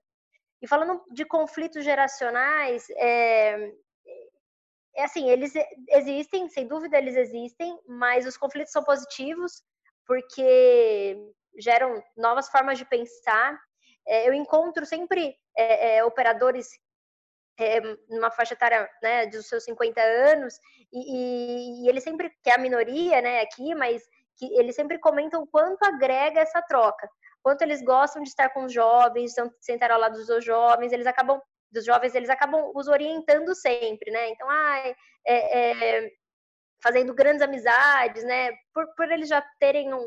E 0.62 0.68
falando 0.68 1.02
de 1.10 1.24
conflitos 1.24 1.84
geracionais, 1.84 2.88
é, 2.90 3.72
é 4.96 5.04
assim, 5.04 5.30
eles 5.30 5.52
existem, 5.88 6.48
sem 6.48 6.66
dúvida 6.66 6.98
eles 6.98 7.16
existem, 7.16 7.78
mas 7.86 8.26
os 8.26 8.36
conflitos 8.36 8.72
são 8.72 8.84
positivos 8.84 9.62
porque 10.06 11.16
geram 11.58 12.02
novas 12.16 12.48
formas 12.48 12.78
de 12.78 12.84
pensar. 12.84 13.58
É, 14.06 14.28
eu 14.28 14.34
encontro 14.34 14.84
sempre 14.84 15.34
é, 15.56 16.04
operadores 16.04 16.68
numa 18.08 18.30
faixa 18.30 18.54
etária 18.54 18.88
né, 19.02 19.26
dos 19.26 19.46
seus 19.46 19.64
50 19.64 20.00
anos, 20.00 20.54
e, 20.92 20.98
e, 20.98 21.84
e 21.84 21.88
ele 21.88 22.00
sempre, 22.00 22.30
que 22.42 22.50
é 22.50 22.54
a 22.54 22.58
minoria 22.58 23.20
né, 23.20 23.40
aqui, 23.40 23.74
mas 23.74 24.02
que 24.36 24.46
eles 24.58 24.74
sempre 24.74 24.98
comentam 24.98 25.46
quanto 25.46 25.84
agrega 25.84 26.40
essa 26.40 26.62
troca, 26.62 27.08
quanto 27.42 27.62
eles 27.62 27.82
gostam 27.82 28.22
de 28.22 28.28
estar 28.28 28.50
com 28.50 28.64
os 28.64 28.72
jovens, 28.72 29.34
sentar 29.60 29.90
ao 29.90 30.00
lado 30.00 30.18
dos 30.24 30.44
jovens, 30.44 30.92
eles 30.92 31.06
acabam, 31.06 31.40
dos 31.70 31.84
jovens, 31.84 32.14
eles 32.14 32.30
acabam 32.30 32.70
os 32.74 32.88
orientando 32.88 33.54
sempre, 33.54 34.10
né? 34.10 34.30
Então, 34.30 34.48
ah, 34.48 34.94
é, 35.26 35.96
é, 35.96 36.10
fazendo 36.82 37.14
grandes 37.14 37.42
amizades, 37.42 38.24
né? 38.24 38.52
Por, 38.74 38.86
por 38.94 39.10
eles 39.10 39.28
já 39.28 39.42
terem 39.58 39.92
um, 39.92 40.06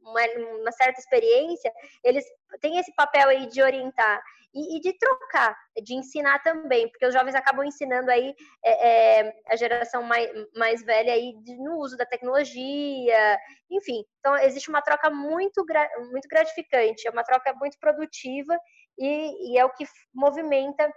uma, 0.00 0.20
uma, 0.60 0.72
certa 0.72 1.00
experiência, 1.00 1.72
eles 2.02 2.24
têm 2.60 2.78
esse 2.78 2.94
papel 2.94 3.28
aí 3.28 3.46
de 3.48 3.62
orientar 3.62 4.22
e, 4.52 4.76
e, 4.76 4.80
de 4.80 4.92
trocar, 4.98 5.56
de 5.82 5.94
ensinar 5.94 6.42
também, 6.42 6.88
porque 6.88 7.06
os 7.06 7.14
jovens 7.14 7.34
acabam 7.34 7.64
ensinando 7.64 8.10
aí 8.10 8.34
é, 8.64 9.20
é, 9.20 9.34
a 9.46 9.56
geração 9.56 10.02
mais, 10.02 10.28
mais 10.56 10.82
velha 10.84 11.12
aí 11.12 11.34
de, 11.42 11.56
no 11.56 11.78
uso 11.78 11.96
da 11.96 12.04
tecnologia, 12.04 13.38
enfim. 13.70 14.04
Então, 14.18 14.36
existe 14.38 14.68
uma 14.68 14.82
troca 14.82 15.08
muito, 15.10 15.64
muito 16.10 16.28
gratificante, 16.28 17.06
é 17.06 17.10
uma 17.10 17.24
troca 17.24 17.54
muito 17.54 17.78
produtiva 17.78 18.58
e, 18.98 19.52
e 19.52 19.58
é 19.58 19.64
o 19.64 19.70
que 19.70 19.84
movimenta 20.12 20.90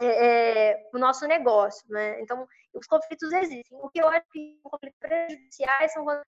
é, 0.00 0.06
é, 0.70 0.88
o 0.94 0.98
nosso 0.98 1.26
negócio, 1.26 1.84
né? 1.90 2.20
Então, 2.20 2.46
os 2.72 2.86
conflitos 2.86 3.32
existem. 3.32 3.78
O 3.82 3.90
que 3.90 4.00
eu 4.00 4.08
acho 4.08 4.24
que 4.32 4.58
conflitos 4.62 4.98
prejudiciais 5.00 5.92
são 5.92 6.04
quando 6.04 6.22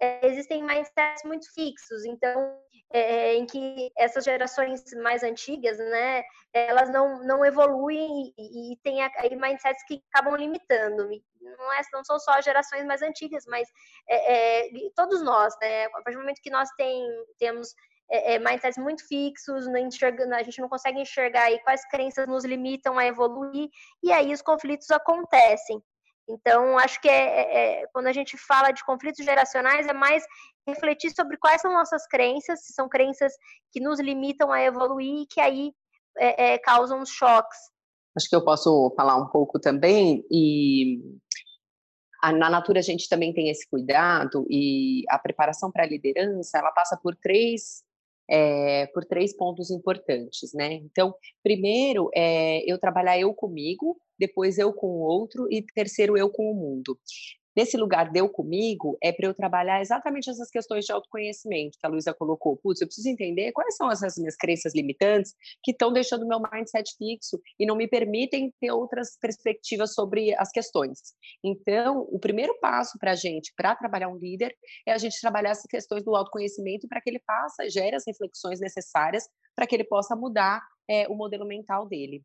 é, 0.00 0.26
existem 0.26 0.62
mindsets 0.62 1.22
muito 1.24 1.52
fixos, 1.52 2.04
então, 2.06 2.58
é, 2.92 3.34
em 3.34 3.46
que 3.46 3.92
essas 3.96 4.24
gerações 4.24 4.82
mais 5.02 5.22
antigas, 5.22 5.78
né, 5.78 6.22
elas 6.52 6.90
não, 6.90 7.22
não 7.22 7.44
evoluem 7.44 8.32
e, 8.36 8.72
e 8.72 8.76
tem 8.82 9.02
aí 9.02 9.36
mindsets 9.36 9.84
que 9.86 10.02
acabam 10.12 10.36
limitando. 10.36 11.08
Não, 11.40 11.72
é, 11.72 11.80
não 11.92 12.02
são 12.02 12.18
só 12.18 12.40
gerações 12.40 12.84
mais 12.84 13.02
antigas, 13.02 13.44
mas 13.46 13.68
é, 14.08 14.62
é 14.64 14.70
todos 14.96 15.22
nós, 15.22 15.54
né, 15.60 15.84
a 15.84 15.90
partir 15.90 16.16
do 16.16 16.20
momento 16.20 16.42
que 16.42 16.50
nós 16.50 16.68
tem, 16.76 17.06
temos 17.38 17.74
é, 18.10 18.34
é, 18.34 18.38
mindsets 18.38 18.78
muito 18.78 19.06
fixos, 19.06 19.66
não 19.68 19.78
enxergando, 19.78 20.34
a 20.34 20.42
gente 20.42 20.60
não 20.60 20.68
consegue 20.68 21.00
enxergar 21.00 21.44
aí 21.44 21.58
quais 21.60 21.86
crenças 21.88 22.26
nos 22.26 22.44
limitam 22.44 22.98
a 22.98 23.06
evoluir, 23.06 23.68
e 24.02 24.10
aí 24.12 24.32
os 24.32 24.42
conflitos 24.42 24.90
acontecem. 24.90 25.80
Então, 26.30 26.78
acho 26.78 27.00
que 27.00 27.08
é, 27.08 27.12
é, 27.12 27.82
é, 27.82 27.86
quando 27.92 28.06
a 28.06 28.12
gente 28.12 28.36
fala 28.38 28.70
de 28.70 28.84
conflitos 28.84 29.24
geracionais, 29.24 29.86
é 29.86 29.92
mais 29.92 30.24
refletir 30.66 31.10
sobre 31.10 31.36
quais 31.36 31.60
são 31.60 31.72
nossas 31.72 32.06
crenças, 32.06 32.64
se 32.64 32.72
são 32.72 32.88
crenças 32.88 33.32
que 33.72 33.80
nos 33.80 33.98
limitam 33.98 34.52
a 34.52 34.62
evoluir 34.62 35.22
e 35.22 35.26
que 35.26 35.40
aí 35.40 35.72
é, 36.16 36.52
é 36.52 36.58
causam 36.58 37.04
choques. 37.04 37.58
Acho 38.16 38.28
que 38.28 38.36
eu 38.36 38.44
posso 38.44 38.92
falar 38.96 39.16
um 39.16 39.28
pouco 39.28 39.58
também, 39.58 40.24
e 40.30 41.00
na 42.22 42.50
Natura 42.50 42.80
a 42.80 42.82
gente 42.82 43.08
também 43.08 43.32
tem 43.32 43.48
esse 43.48 43.68
cuidado, 43.68 44.46
e 44.48 45.04
a 45.08 45.18
preparação 45.18 45.70
para 45.70 45.84
a 45.84 45.88
liderança, 45.88 46.58
ela 46.58 46.72
passa 46.72 46.96
por 46.96 47.16
três 47.16 47.82
é, 48.30 48.86
por 48.94 49.04
três 49.04 49.36
pontos 49.36 49.70
importantes, 49.70 50.52
né? 50.54 50.74
Então, 50.74 51.12
primeiro 51.42 52.08
é 52.14 52.62
eu 52.70 52.78
trabalhar 52.78 53.18
eu 53.18 53.34
comigo, 53.34 54.00
depois 54.20 54.58
eu 54.58 54.72
com 54.72 54.86
o 54.86 55.00
outro 55.00 55.48
e 55.50 55.62
terceiro 55.62 56.16
eu 56.16 56.28
com 56.28 56.52
o 56.52 56.54
mundo. 56.54 56.98
Nesse 57.56 57.76
lugar 57.76 58.12
deu 58.12 58.28
comigo 58.28 58.96
é 59.02 59.10
para 59.10 59.26
eu 59.26 59.34
trabalhar 59.34 59.80
exatamente 59.80 60.30
essas 60.30 60.48
questões 60.48 60.84
de 60.84 60.92
autoconhecimento 60.92 61.76
que 61.80 61.86
a 61.86 61.88
Luísa 61.88 62.14
colocou. 62.14 62.56
Putz, 62.56 62.80
eu 62.80 62.86
preciso 62.86 63.08
entender 63.08 63.50
quais 63.52 63.76
são 63.76 63.90
essas 63.90 64.16
minhas 64.16 64.36
crenças 64.36 64.72
limitantes 64.72 65.34
que 65.62 65.72
estão 65.72 65.92
deixando 65.92 66.28
meu 66.28 66.40
mindset 66.40 66.94
fixo 66.96 67.40
e 67.58 67.66
não 67.66 67.74
me 67.74 67.88
permitem 67.88 68.54
ter 68.60 68.70
outras 68.70 69.18
perspectivas 69.20 69.94
sobre 69.94 70.32
as 70.38 70.50
questões. 70.50 71.00
Então, 71.42 72.06
o 72.12 72.20
primeiro 72.20 72.56
passo 72.60 72.96
para 72.98 73.12
a 73.12 73.16
gente, 73.16 73.52
para 73.56 73.74
trabalhar 73.74 74.08
um 74.08 74.16
líder, 74.16 74.54
é 74.86 74.92
a 74.92 74.98
gente 74.98 75.20
trabalhar 75.20 75.50
essas 75.50 75.66
questões 75.66 76.04
do 76.04 76.14
autoconhecimento 76.14 76.86
para 76.86 77.00
que 77.00 77.10
ele 77.10 77.20
faça, 77.26 77.68
gere 77.68 77.96
as 77.96 78.04
reflexões 78.06 78.60
necessárias 78.60 79.28
para 79.56 79.66
que 79.66 79.74
ele 79.74 79.84
possa 79.84 80.14
mudar 80.14 80.62
é, 80.88 81.08
o 81.08 81.14
modelo 81.14 81.46
mental 81.46 81.86
dele. 81.86 82.22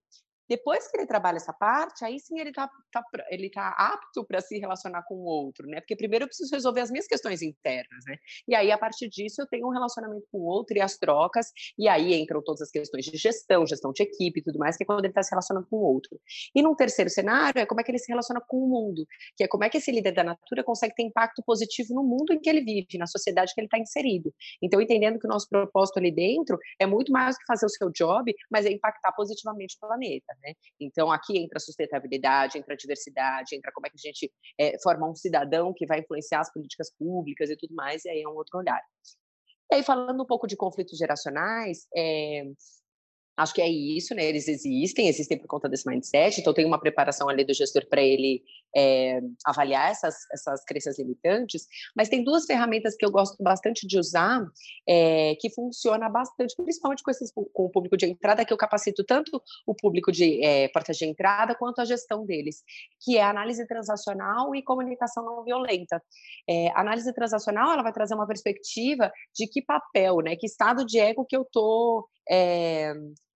Depois 0.47 0.87
que 0.87 0.97
ele 0.97 1.07
trabalha 1.07 1.37
essa 1.37 1.53
parte, 1.53 2.05
aí 2.05 2.19
sim 2.19 2.39
ele 2.39 2.49
está 2.49 2.69
tá, 2.91 3.03
ele 3.29 3.49
tá 3.49 3.69
apto 3.77 4.23
para 4.25 4.41
se 4.41 4.57
relacionar 4.59 5.03
com 5.03 5.15
o 5.15 5.25
outro, 5.25 5.67
né? 5.67 5.79
Porque 5.81 5.95
primeiro 5.95 6.25
eu 6.25 6.27
preciso 6.27 6.53
resolver 6.53 6.81
as 6.81 6.91
minhas 6.91 7.07
questões 7.07 7.41
internas, 7.41 8.03
né? 8.07 8.17
E 8.47 8.55
aí, 8.55 8.71
a 8.71 8.77
partir 8.77 9.09
disso, 9.09 9.41
eu 9.41 9.47
tenho 9.47 9.67
um 9.67 9.71
relacionamento 9.71 10.27
com 10.31 10.39
o 10.39 10.45
outro 10.45 10.77
e 10.77 10.81
as 10.81 10.97
trocas, 10.97 11.51
e 11.77 11.87
aí 11.87 12.13
entram 12.13 12.41
todas 12.43 12.61
as 12.61 12.71
questões 12.71 13.05
de 13.05 13.17
gestão, 13.17 13.65
gestão 13.65 13.91
de 13.91 14.03
equipe 14.03 14.39
e 14.39 14.43
tudo 14.43 14.59
mais, 14.59 14.77
que 14.77 14.83
é 14.83 14.85
quando 14.85 14.99
ele 14.99 15.09
está 15.09 15.23
se 15.23 15.31
relacionando 15.31 15.67
com 15.67 15.77
o 15.77 15.81
outro. 15.81 16.19
E 16.53 16.61
num 16.61 16.75
terceiro 16.75 17.09
cenário, 17.09 17.59
é 17.59 17.65
como 17.65 17.81
é 17.81 17.83
que 17.83 17.91
ele 17.91 17.99
se 17.99 18.11
relaciona 18.11 18.41
com 18.47 18.57
o 18.57 18.67
mundo, 18.67 19.05
que 19.35 19.43
é 19.43 19.47
como 19.47 19.63
é 19.63 19.69
que 19.69 19.77
esse 19.77 19.91
líder 19.91 20.11
da 20.11 20.23
natura 20.23 20.63
consegue 20.63 20.95
ter 20.95 21.03
impacto 21.03 21.41
positivo 21.43 21.93
no 21.93 22.03
mundo 22.03 22.33
em 22.33 22.39
que 22.39 22.49
ele 22.49 22.61
vive, 22.61 22.97
na 22.97 23.07
sociedade 23.07 23.53
que 23.53 23.59
ele 23.59 23.67
está 23.67 23.79
inserido. 23.79 24.33
Então, 24.61 24.81
entendendo 24.81 25.19
que 25.19 25.25
o 25.25 25.29
nosso 25.29 25.47
propósito 25.49 25.97
ali 25.97 26.11
dentro 26.11 26.57
é 26.79 26.85
muito 26.85 27.11
mais 27.11 27.35
do 27.35 27.39
que 27.39 27.45
fazer 27.45 27.65
o 27.65 27.69
seu 27.69 27.89
job, 27.91 28.33
mas 28.49 28.65
é 28.65 28.71
impactar 28.71 29.11
positivamente 29.13 29.75
o 29.77 29.87
planeta. 29.87 30.34
Né? 30.43 30.53
Então, 30.79 31.11
aqui 31.11 31.37
entra 31.37 31.57
a 31.57 31.59
sustentabilidade, 31.59 32.57
entra 32.57 32.73
a 32.73 32.77
diversidade, 32.77 33.55
entra 33.55 33.71
como 33.73 33.87
é 33.87 33.89
que 33.89 33.97
a 33.97 34.09
gente 34.09 34.31
é, 34.59 34.79
forma 34.81 35.09
um 35.09 35.15
cidadão 35.15 35.73
que 35.75 35.85
vai 35.85 35.99
influenciar 35.99 36.41
as 36.41 36.51
políticas 36.51 36.91
públicas 36.97 37.49
e 37.49 37.57
tudo 37.57 37.73
mais, 37.75 38.05
e 38.05 38.09
aí 38.09 38.21
é 38.21 38.27
um 38.27 38.35
outro 38.35 38.59
olhar. 38.59 38.81
E 39.71 39.75
aí, 39.75 39.83
falando 39.83 40.21
um 40.21 40.27
pouco 40.27 40.47
de 40.47 40.55
conflitos 40.55 40.97
geracionais, 40.97 41.87
é, 41.95 42.43
Acho 43.37 43.53
que 43.53 43.61
é 43.61 43.67
isso, 43.67 44.15
né? 44.15 44.23
Eles 44.25 44.47
existem, 44.47 45.09
existem 45.09 45.37
por 45.37 45.47
conta 45.47 45.67
desse 45.67 45.87
mindset, 45.87 46.39
então 46.39 46.53
tem 46.53 46.65
uma 46.65 46.79
preparação 46.79 47.27
ali 47.27 47.43
do 47.43 47.53
gestor 47.53 47.85
para 47.85 48.01
ele 48.01 48.41
é, 48.75 49.19
avaliar 49.45 49.91
essas, 49.91 50.15
essas 50.31 50.63
crenças 50.63 50.97
limitantes, 50.97 51.67
mas 51.93 52.07
tem 52.07 52.23
duas 52.23 52.45
ferramentas 52.45 52.95
que 52.95 53.05
eu 53.05 53.11
gosto 53.11 53.41
bastante 53.43 53.85
de 53.85 53.99
usar, 53.99 54.41
é, 54.87 55.35
que 55.35 55.49
funciona 55.49 56.07
bastante, 56.07 56.55
principalmente 56.55 57.03
com, 57.03 57.11
esses, 57.11 57.29
com 57.31 57.49
o 57.53 57.69
público 57.69 57.97
de 57.97 58.05
entrada, 58.05 58.45
que 58.45 58.53
eu 58.53 58.57
capacito 58.57 59.03
tanto 59.03 59.41
o 59.67 59.75
público 59.75 60.13
de 60.13 60.41
é, 60.41 60.69
portas 60.69 60.95
de 60.95 61.05
entrada 61.05 61.55
quanto 61.55 61.81
a 61.81 61.85
gestão 61.85 62.25
deles, 62.25 62.63
que 63.03 63.17
é 63.17 63.23
análise 63.23 63.67
transacional 63.67 64.55
e 64.55 64.63
comunicação 64.63 65.25
não 65.25 65.43
violenta. 65.43 66.01
análise 66.73 67.11
transacional, 67.13 67.73
ela 67.73 67.83
vai 67.83 67.91
trazer 67.91 68.15
uma 68.15 68.27
perspectiva 68.27 69.11
de 69.33 69.45
que 69.45 69.61
papel, 69.61 70.21
né, 70.21 70.37
que 70.37 70.45
estado 70.45 70.85
de 70.85 70.99
ego 70.99 71.25
que 71.25 71.35
eu 71.35 71.41
estou 71.41 72.07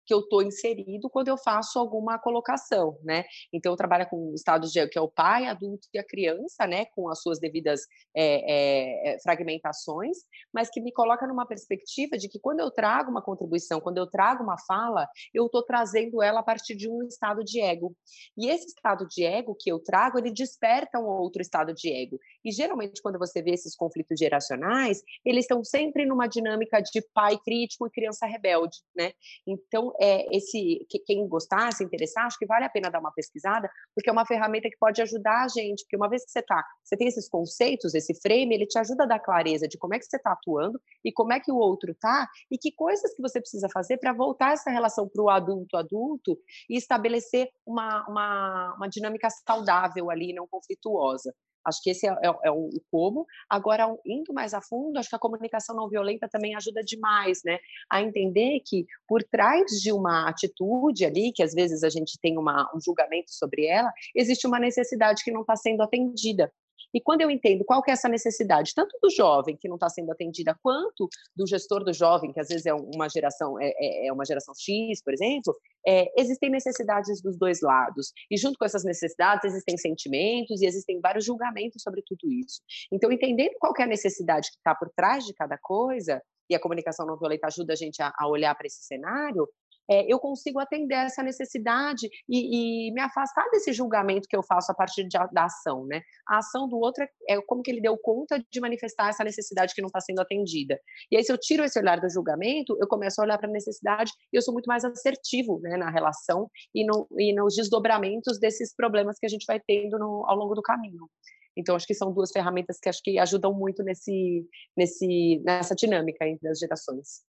que 0.10 0.13
eu 0.13 0.22
estou 0.22 0.41
inserido 0.41 1.08
quando 1.08 1.28
eu 1.28 1.38
faço 1.38 1.78
alguma 1.78 2.17
colocação, 2.17 2.98
né? 3.04 3.26
Então, 3.54 3.72
eu 3.72 3.76
trabalho 3.76 4.10
com 4.10 4.34
estados 4.34 4.72
de 4.72 4.88
que 4.88 4.98
é 4.98 5.02
o 5.02 5.08
pai, 5.08 5.45
adulto 5.45 5.88
e 5.93 6.00
a 6.00 6.04
criança, 6.04 6.65
né? 6.65 6.86
Com 6.95 7.10
as 7.10 7.22
suas 7.22 7.39
devidas 7.39 7.82
é, 8.17 9.12
é, 9.13 9.19
fragmentações, 9.19 10.17
mas 10.52 10.67
que 10.67 10.82
me 10.82 10.91
coloca 10.91 11.28
numa 11.28 11.45
perspectiva 11.45 12.17
de 12.17 12.28
que 12.28 12.39
quando 12.39 12.60
eu 12.60 12.72
trago 12.72 13.12
uma 13.12 13.22
contribuição, 13.22 13.80
quando 13.80 14.00
eu 14.00 14.08
trago 14.08 14.43
uma 14.43 14.58
fala, 14.58 15.08
eu 15.32 15.45
estou 15.45 15.62
trazendo 15.62 16.24
ela 16.24 16.39
a 16.39 16.43
partir 16.43 16.76
de 16.76 16.89
um 16.89 17.04
estado 17.04 17.43
de 17.43 17.62
ego. 17.62 17.95
E 18.36 18.50
esse 18.50 18.65
estado 18.65 19.08
de 19.08 19.24
ego 19.24 19.56
que 19.60 19.72
eu 19.72 19.78
trago, 19.78 20.17
ele 20.17 20.32
desperta 20.32 20.98
um 20.98 21.06
outro 21.06 21.39
estado 21.39 21.72
de 21.72 21.93
ego. 21.93 22.17
E 22.43 22.52
geralmente, 22.52 23.00
quando 23.00 23.19
você 23.19 23.43
vê 23.43 23.52
esses 23.52 23.76
conflitos 23.76 24.17
geracionais, 24.17 25.04
eles 25.24 25.43
estão 25.43 25.63
sempre 25.63 26.04
numa 26.04 26.26
dinâmica 26.26 26.82
de 26.82 27.00
pai 27.13 27.38
crítico 27.45 27.86
e 27.86 27.91
criança 27.91 28.26
rebelde, 28.26 28.78
né? 28.95 29.12
Então, 29.45 29.93
é, 30.00 30.36
esse 30.36 30.86
quem 31.06 31.28
gostar, 31.28 31.72
se 31.74 31.84
interessar, 31.84 32.26
acho 32.26 32.38
que 32.38 32.46
vale 32.46 32.66
a 32.66 32.70
pena 32.70 32.90
dar 32.90 33.00
uma 33.00 33.12
pesquisada, 33.12 33.70
porque 33.94 34.10
é 34.10 34.14
uma 34.14 34.26
ferramenta 34.26 34.70
que 34.70 34.78
pode 34.78 35.02
ajudar 35.02 35.44
a 35.44 35.48
gente, 35.48 35.84
porque 35.84 35.98
uma 35.98 36.10
vez 36.10 36.24
que 36.24 36.32
você 36.32 36.42
tá, 36.42 36.64
você 36.84 36.96
tem 36.96 37.08
esses 37.08 37.28
conceitos, 37.28 37.94
esse 37.94 38.14
frame, 38.22 38.56
ele 38.56 38.66
te 38.66 38.78
ajuda 38.80 39.04
a 39.04 39.08
dar 39.08 39.20
clareza 39.20 39.68
de 39.68 39.78
como 39.78 39.94
é 39.94 40.00
que 40.00 40.06
você 40.06 40.18
está 40.18 40.32
atuando 40.32 40.80
e 41.04 41.12
como 41.12 41.34
é 41.34 41.40
que 41.40 41.52
o 41.52 41.58
outro 41.58 41.94
tá 42.00 42.28
e 42.50 42.58
que 42.58 42.72
coisas 42.72 43.14
que 43.14 43.22
você 43.22 43.40
precisa 43.40 43.68
fazer 43.74 43.98
para 43.98 44.14
voltar 44.14 44.54
essa 44.54 44.70
relação 44.70 45.08
para 45.08 45.24
o 45.24 45.30
adulto 45.30 45.78
adulto 45.78 46.38
e 46.70 46.78
estabelecer 46.78 47.50
uma, 47.66 48.08
uma, 48.08 48.76
uma 48.76 48.88
dinâmica 48.88 49.30
saudável 49.30 50.10
ali, 50.10 50.34
não 50.34 50.48
conflituosa. 50.48 51.34
Acho 51.65 51.82
que 51.82 51.89
esse 51.89 52.08
é, 52.08 52.12
é, 52.12 52.28
é, 52.43 52.52
o 52.52 52.69
como. 52.91 53.26
Agora, 53.50 53.88
indo 54.06 54.34
mais 54.34 54.54
a 54.54 54.62
fundo, 54.62 54.98
acho 54.98 55.10
que 55.10 55.15
a 55.15 55.19
comunicação 55.19 55.76
não 55.76 55.89
violenta 55.89 56.28
também 56.28 56.56
ajuda 56.56 56.82
demais, 56.84 57.41
né? 57.43 57.60
A 57.89 58.02
entender 58.02 58.62
que 58.65 58.86
por 59.08 59.24
trás 59.24 59.72
de 59.82 59.91
uma 59.91 60.30
atitude 60.30 61.06
ali, 61.06 61.32
que 61.34 61.43
às 61.43 61.54
vezes 61.54 61.84
a 61.84 61.89
gente 61.89 62.17
tem 62.22 62.38
uma, 62.38 62.69
um 62.76 62.80
julgamento 62.80 63.32
sobre 63.32 63.65
ela, 63.65 63.91
existe 64.15 64.48
uma 64.48 64.60
necessidade 64.60 65.24
que 65.24 65.32
não 65.32 65.41
está 65.41 65.56
sendo 65.56 65.84
atendida. 65.84 66.52
E 66.93 67.02
quando 67.02 67.21
eu 67.21 67.30
entendo 67.30 67.63
qual 67.65 67.82
que 67.82 67.91
é 67.91 67.93
essa 67.93 68.10
necessidade, 68.10 68.73
tanto 68.75 68.97
do 69.02 69.10
jovem 69.10 69.56
que 69.56 69.67
não 69.67 69.75
está 69.75 69.89
sendo 69.89 70.12
atendida, 70.12 70.58
quanto 70.62 71.08
do 71.36 71.47
gestor 71.47 71.84
do 71.84 71.93
jovem, 71.93 72.32
que 72.32 72.39
às 72.39 72.47
vezes 72.47 72.65
é 72.65 72.73
uma 72.73 73.08
geração, 73.10 73.60
é, 73.60 73.71
é, 73.78 74.08
é 74.08 74.13
uma 74.13 74.25
geração 74.25 74.54
X, 74.56 75.04
por 75.04 75.13
exemplo, 75.13 75.56
é, 75.86 76.10
existem 76.19 76.49
necessidades 76.49 77.21
dos 77.21 77.38
dois 77.38 77.62
lados. 77.62 78.12
E 78.30 78.38
junto 78.38 78.58
com 78.58 78.65
essas 78.65 78.84
necessidades 78.84 79.45
existem 79.45 79.78
sentimentos 79.78 80.62
e 80.62 80.65
existem 80.65 80.99
vários 80.99 81.25
julgamentos 81.25 81.82
sobre 81.82 82.02
tudo 82.06 82.32
isso. 82.32 82.62
Então, 82.91 83.12
entendendo 83.12 83.54
qual 83.60 83.73
que 83.73 83.82
é 83.82 83.86
a 83.86 83.88
necessidade 83.88 84.49
que 84.49 84.58
está 84.58 84.75
por 84.75 84.89
trás 84.95 85.25
de 85.25 85.34
cada 85.34 85.58
coisa, 85.58 86.21
e 86.49 86.56
a 86.56 86.60
comunicação 86.60 87.06
não 87.06 87.17
violenta 87.17 87.47
ajuda 87.47 87.73
a 87.73 87.75
gente 87.75 88.02
a, 88.02 88.12
a 88.17 88.28
olhar 88.28 88.56
para 88.56 88.65
esse 88.65 88.84
cenário, 88.84 89.47
é, 89.89 90.06
eu 90.12 90.19
consigo 90.19 90.60
atender 90.60 90.95
essa 90.95 91.23
necessidade 91.23 92.08
e, 92.28 92.88
e, 92.88 92.93
me 92.93 93.02
afastar 93.02 93.49
desse 93.49 93.73
julgamento 93.73 94.28
que 94.30 94.38
eu 94.38 94.43
faço 94.43 94.71
a 94.71 94.75
partir 94.75 95.04
de, 95.04 95.17
da 95.32 95.45
ação, 95.45 95.86
né? 95.86 96.02
A 96.28 96.38
ação 96.38 96.67
do 96.67 96.78
outro 96.78 97.04
é, 97.04 97.10
é, 97.28 97.41
como 97.41 97.63
que 97.63 97.71
ele 97.71 97.82
deu 97.82 97.97
conta 97.97 98.43
de 98.52 98.60
manifestar 98.60 99.10
essa 99.10 99.23
necessidade 99.23 99.73
que 99.73 99.82
não 99.82 99.88
está 99.88 99.99
sendo 99.99 100.21
atendida. 100.21 100.80
E 101.12 101.17
aí, 101.17 101.23
se 101.23 101.32
eu 101.32 101.38
tiro 101.38 101.63
esse 101.63 101.80
olhar 101.80 101.99
do 101.99 102.10
julgamento, 102.10 102.78
eu 102.80 102.88
começo 102.88 103.19
a 103.19 103.23
olhar 103.23 103.38
para 103.38 103.49
a 103.49 103.52
necessidade 103.52 104.12
e 104.32 104.38
eu 104.38 104.41
sou 104.41 104.54
muito 104.54 104.67
mais 104.67 104.86
assertivo 104.86 105.60
né, 105.62 105.75
na 105.78 105.89
relação 105.89 106.49
e, 106.73 106.86
no, 106.86 107.08
e 107.17 107.34
nos 107.34 107.56
desdobramentos 107.56 108.39
desses 108.39 108.75
problemas 108.75 109.17
que 109.19 109.25
a 109.25 109.30
gente 109.30 109.45
vai 109.47 109.60
tendo 109.60 109.97
no, 109.97 110.23
ao 110.28 110.36
longo 110.36 110.54
do 110.54 110.62
caminho. 110.62 111.10
Então, 111.58 111.75
acho 111.75 111.88
que 111.88 111.95
são 111.95 112.13
duas 112.13 112.32
ferramentas 112.32 112.78
que 112.80 112.88
acho 112.88 113.02
que 113.04 113.17
ajudam 113.17 113.54
muito 113.54 113.84
nesse, 113.84 114.45
nesse, 114.78 115.41
nessa 115.43 115.75
dinâmica 115.75 116.28
entre 116.28 116.47
as 116.47 116.60
gerações. 116.60 117.23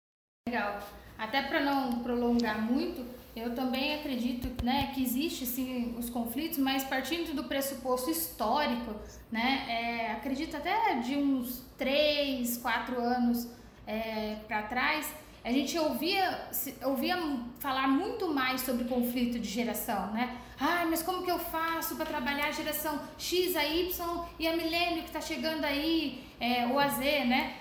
Legal. 0.47 0.79
Até 1.21 1.43
para 1.43 1.61
não 1.61 1.99
prolongar 1.99 2.63
muito, 2.63 3.05
eu 3.37 3.55
também 3.55 3.95
acredito 3.97 4.65
né, 4.65 4.91
que 4.95 5.03
existe 5.03 5.45
sim 5.45 5.95
os 5.99 6.09
conflitos, 6.09 6.57
mas 6.57 6.83
partindo 6.83 7.37
do 7.37 7.45
pressuposto 7.45 8.11
histórico, 8.11 8.95
né, 9.31 9.67
é, 9.69 10.13
acredito 10.13 10.57
até 10.57 10.95
de 11.01 11.17
uns 11.17 11.63
3, 11.77 12.57
4 12.57 12.99
anos 12.99 13.47
é, 13.87 14.37
para 14.49 14.63
trás, 14.63 15.13
a 15.45 15.53
gente 15.53 15.79
ouvia, 15.79 16.49
ouvia 16.85 17.17
falar 17.59 17.87
muito 17.87 18.33
mais 18.33 18.63
sobre 18.63 18.85
conflito 18.85 19.39
de 19.39 19.49
geração, 19.49 20.13
né? 20.13 20.39
Ah, 20.59 20.87
mas 20.89 21.03
como 21.03 21.23
que 21.23 21.31
eu 21.31 21.39
faço 21.39 21.97
para 21.97 22.05
trabalhar 22.05 22.49
a 22.49 22.51
geração 22.51 23.01
X, 23.17 23.57
a 23.57 23.65
Y 23.65 24.25
e 24.39 24.47
a 24.47 24.55
milênio 24.55 25.03
que 25.03 25.09
está 25.09 25.21
chegando 25.21 25.65
aí, 25.65 26.23
é, 26.39 26.67
ou 26.67 26.79
a 26.79 26.89
Z, 26.89 27.25
né? 27.25 27.55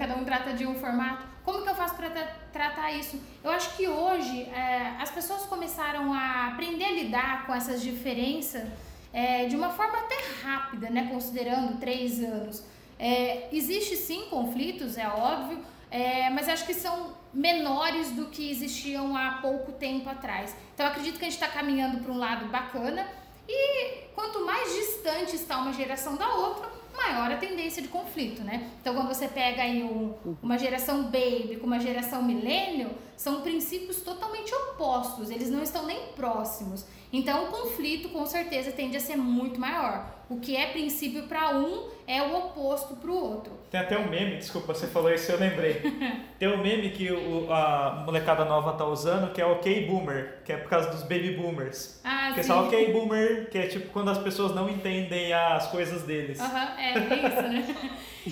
Cada 0.00 0.16
um 0.16 0.24
trata 0.24 0.52
de 0.52 0.66
um 0.66 0.74
formato. 0.74 1.24
Como 1.44 1.62
que 1.62 1.68
eu 1.68 1.74
faço 1.76 1.94
para 1.94 2.10
tra 2.10 2.39
tratar 2.52 2.92
isso? 2.92 3.20
Eu 3.42 3.50
acho 3.50 3.76
que 3.76 3.88
hoje 3.88 4.42
é, 4.42 4.96
as 5.00 5.10
pessoas 5.10 5.42
começaram 5.42 6.12
a 6.12 6.48
aprender 6.48 6.84
a 6.84 6.92
lidar 6.92 7.46
com 7.46 7.54
essas 7.54 7.82
diferenças 7.82 8.68
é, 9.12 9.46
de 9.46 9.56
uma 9.56 9.70
forma 9.70 9.98
até 9.98 10.16
rápida, 10.42 10.90
né? 10.90 11.08
Considerando 11.10 11.78
três 11.78 12.22
anos. 12.22 12.62
É, 12.98 13.48
existe 13.52 13.96
sim 13.96 14.26
conflitos, 14.28 14.98
é 14.98 15.08
óbvio, 15.08 15.58
é, 15.90 16.28
mas 16.30 16.48
acho 16.48 16.66
que 16.66 16.74
são 16.74 17.14
menores 17.32 18.10
do 18.12 18.26
que 18.26 18.50
existiam 18.50 19.16
há 19.16 19.38
pouco 19.40 19.72
tempo 19.72 20.08
atrás. 20.08 20.54
Então 20.74 20.86
acredito 20.86 21.18
que 21.18 21.24
a 21.24 21.30
gente 21.30 21.40
está 21.42 21.48
caminhando 21.48 22.02
para 22.02 22.12
um 22.12 22.18
lado 22.18 22.46
bacana 22.46 23.06
e 23.48 24.04
quanto 24.14 24.44
mais 24.44 24.74
distante 24.74 25.34
está 25.34 25.58
uma 25.58 25.72
geração 25.72 26.16
da 26.16 26.34
outra, 26.34 26.70
maior 26.96 27.30
a 27.30 27.36
tendência 27.36 27.82
de 27.82 27.88
conflito, 27.88 28.42
né? 28.42 28.70
Então, 28.80 28.94
quando 28.94 29.08
você 29.08 29.28
pega 29.28 29.62
aí 29.62 29.82
um, 29.82 30.14
uma 30.42 30.58
geração 30.58 31.04
baby 31.04 31.56
com 31.60 31.66
uma 31.66 31.80
geração 31.80 32.22
milênio, 32.22 32.90
são 33.16 33.42
princípios 33.42 34.00
totalmente 34.02 34.54
opostos, 34.54 35.30
eles 35.30 35.50
não 35.50 35.62
estão 35.62 35.86
nem 35.86 36.08
próximos. 36.12 36.86
Então, 37.12 37.44
o 37.44 37.46
conflito, 37.48 38.08
com 38.10 38.24
certeza, 38.24 38.70
tende 38.70 38.96
a 38.96 39.00
ser 39.00 39.16
muito 39.16 39.60
maior. 39.60 40.20
O 40.28 40.38
que 40.38 40.56
é 40.56 40.66
princípio 40.66 41.24
para 41.24 41.56
um 41.56 41.88
é 42.06 42.22
o 42.22 42.36
oposto 42.36 42.94
para 42.94 43.10
o 43.10 43.14
outro. 43.14 43.52
Tem 43.68 43.80
até 43.80 43.98
um 43.98 44.08
meme, 44.08 44.36
desculpa, 44.36 44.72
você 44.72 44.86
falou 44.86 45.12
isso, 45.12 45.30
eu 45.32 45.40
lembrei. 45.40 45.82
Tem 46.38 46.48
um 46.48 46.62
meme 46.62 46.90
que 46.90 47.10
o, 47.10 47.52
a 47.52 48.04
molecada 48.06 48.44
nova 48.44 48.74
tá 48.74 48.84
usando, 48.84 49.32
que 49.32 49.40
é 49.40 49.44
ok 49.44 49.86
boomer, 49.86 50.38
que 50.44 50.52
é 50.52 50.56
por 50.56 50.70
causa 50.70 50.90
dos 50.90 51.02
baby 51.02 51.32
boomers. 51.32 52.00
Ah, 52.04 52.30
que 52.32 52.34
sim. 52.44 52.52
é 52.52 52.54
só 52.54 52.64
ok 52.64 52.92
boomer, 52.92 53.50
que 53.50 53.58
é 53.58 53.66
tipo 53.66 53.88
quando 53.92 54.10
as 54.10 54.18
pessoas 54.18 54.54
não 54.54 54.68
entendem 54.68 55.32
as 55.32 55.66
coisas 55.66 56.04
deles. 56.04 56.38
Aham, 56.38 56.78
é, 56.78 56.92
é 56.92 57.26
isso, 57.26 57.42
né? 57.42 57.76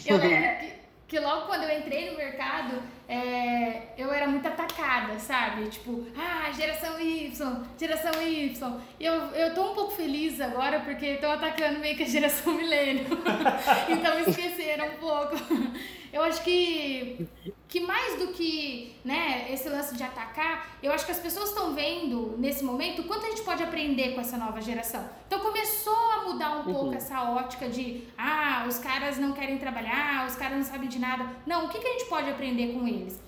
Eu 0.07 0.17
lembro 0.19 0.59
que 0.61 0.78
que 1.09 1.19
logo 1.19 1.47
quando 1.47 1.63
eu 1.65 1.79
entrei 1.79 2.11
no 2.11 2.19
mercado, 2.19 2.83
é, 3.09 3.95
eu 3.97 4.13
era 4.13 4.29
muito 4.29 4.47
atacada, 4.47 5.19
sabe? 5.19 5.67
Tipo, 5.69 6.07
ah, 6.15 6.53
geração 6.53 7.01
Y, 7.01 7.33
geração 7.79 8.13
Y. 8.23 8.81
E 9.01 9.07
eu, 9.07 9.15
eu 9.15 9.55
tô 9.55 9.73
um 9.73 9.75
pouco 9.75 9.93
feliz 9.93 10.39
agora 10.39 10.81
porque 10.81 11.07
estão 11.07 11.33
atacando 11.33 11.79
meio 11.79 11.97
que 11.97 12.03
a 12.03 12.07
geração 12.07 12.53
milênio. 12.59 13.07
então 13.89 14.21
esqueceram 14.21 14.87
um 14.87 14.97
pouco. 14.99 15.35
Eu 16.13 16.23
acho 16.25 16.43
que, 16.43 17.27
que 17.69 17.81
mais 17.81 18.19
do 18.19 18.29
que 18.29 18.97
né, 19.05 19.53
esse 19.53 19.69
lance 19.69 19.95
de 19.95 20.03
atacar, 20.03 20.79
eu 20.83 20.91
acho 20.91 21.05
que 21.05 21.13
as 21.13 21.19
pessoas 21.19 21.51
estão 21.51 21.75
vendo 21.75 22.35
nesse 22.39 22.65
momento 22.65 23.03
o 23.03 23.05
quanto 23.05 23.27
a 23.27 23.29
gente 23.29 23.43
pode 23.43 23.63
aprender 23.63 24.15
com 24.15 24.21
essa 24.23 24.39
nova 24.39 24.61
geração. 24.61 25.07
Então 25.27 25.41
começou 25.41 26.11
a 26.13 26.25
mudar 26.25 26.57
um 26.57 26.67
uhum. 26.67 26.73
pouco 26.73 26.95
essa 26.95 27.31
ótica 27.31 27.69
de 27.69 28.05
ah, 28.17 28.65
os 28.67 28.79
caras 28.79 29.19
não 29.19 29.33
querem 29.33 29.59
trabalhar, 29.59 30.27
os 30.27 30.35
caras 30.35 30.57
não 30.57 30.65
sabem 30.65 30.89
de 30.89 30.99
nada. 30.99 31.27
Não, 31.47 31.67
o 31.67 31.69
que, 31.69 31.79
que 31.79 31.87
a 31.87 31.93
gente 31.93 32.07
pode 32.07 32.31
aprender 32.31 32.73
com 32.73 32.89
eles? 32.89 33.21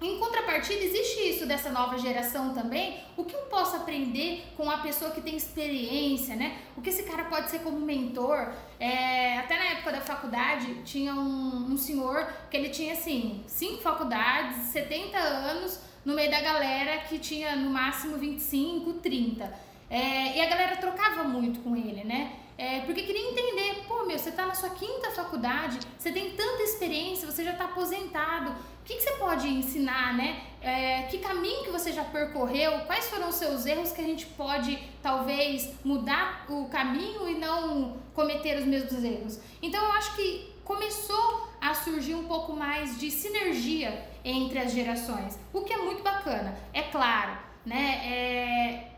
Em 0.00 0.16
contrapartida, 0.16 0.84
existe 0.84 1.28
isso 1.28 1.44
dessa 1.44 1.70
nova 1.70 1.98
geração 1.98 2.54
também. 2.54 3.00
O 3.16 3.24
que 3.24 3.34
eu 3.34 3.42
posso 3.42 3.76
aprender 3.76 4.44
com 4.56 4.70
a 4.70 4.78
pessoa 4.78 5.10
que 5.10 5.20
tem 5.20 5.36
experiência, 5.36 6.36
né? 6.36 6.58
O 6.76 6.80
que 6.80 6.90
esse 6.90 7.02
cara 7.02 7.24
pode 7.24 7.50
ser 7.50 7.60
como 7.60 7.80
mentor? 7.80 8.52
É, 8.78 9.38
até 9.38 9.58
na 9.58 9.64
época 9.64 9.90
da 9.90 10.00
faculdade, 10.00 10.82
tinha 10.84 11.12
um, 11.14 11.72
um, 11.72 11.76
senhor 11.76 12.28
que 12.48 12.56
ele 12.56 12.68
tinha, 12.68 12.92
assim, 12.92 13.42
cinco 13.48 13.82
faculdades, 13.82 14.66
70 14.66 15.18
anos, 15.18 15.80
no 16.04 16.14
meio 16.14 16.30
da 16.30 16.40
galera 16.40 16.98
que 16.98 17.18
tinha 17.18 17.56
no 17.56 17.68
máximo 17.68 18.16
25, 18.16 18.94
30. 18.94 19.52
É, 19.90 20.36
e 20.36 20.40
a 20.40 20.48
galera 20.48 20.76
trocava 20.76 21.24
muito 21.24 21.58
com 21.58 21.74
ele, 21.74 22.04
né? 22.04 22.36
É, 22.58 22.80
porque 22.80 23.02
queria 23.02 23.30
entender, 23.30 23.84
pô, 23.86 24.04
meu, 24.04 24.18
você 24.18 24.32
tá 24.32 24.44
na 24.44 24.54
sua 24.54 24.70
quinta 24.70 25.12
faculdade, 25.12 25.78
você 25.96 26.10
tem 26.10 26.32
tanta 26.32 26.60
experiência, 26.64 27.30
você 27.30 27.44
já 27.44 27.52
tá 27.52 27.66
aposentado, 27.66 28.50
o 28.50 28.84
que, 28.84 28.96
que 28.96 29.00
você 29.00 29.12
pode 29.12 29.46
ensinar, 29.46 30.16
né? 30.16 30.42
É, 30.60 31.02
que 31.02 31.18
caminho 31.18 31.62
que 31.62 31.70
você 31.70 31.92
já 31.92 32.02
percorreu, 32.02 32.80
quais 32.80 33.06
foram 33.06 33.28
os 33.28 33.36
seus 33.36 33.64
erros 33.64 33.92
que 33.92 34.00
a 34.00 34.04
gente 34.04 34.26
pode, 34.26 34.76
talvez, 35.00 35.72
mudar 35.84 36.46
o 36.48 36.68
caminho 36.68 37.28
e 37.28 37.34
não 37.34 37.96
cometer 38.12 38.58
os 38.58 38.64
mesmos 38.64 39.04
erros. 39.04 39.38
Então, 39.62 39.80
eu 39.84 39.92
acho 39.92 40.16
que 40.16 40.52
começou 40.64 41.48
a 41.60 41.72
surgir 41.74 42.16
um 42.16 42.24
pouco 42.24 42.54
mais 42.54 42.98
de 42.98 43.08
sinergia 43.08 44.04
entre 44.24 44.58
as 44.58 44.72
gerações, 44.72 45.38
o 45.52 45.60
que 45.60 45.72
é 45.72 45.78
muito 45.78 46.02
bacana. 46.02 46.58
É 46.72 46.82
claro, 46.82 47.38
né? 47.64 48.02
É, 48.04 48.88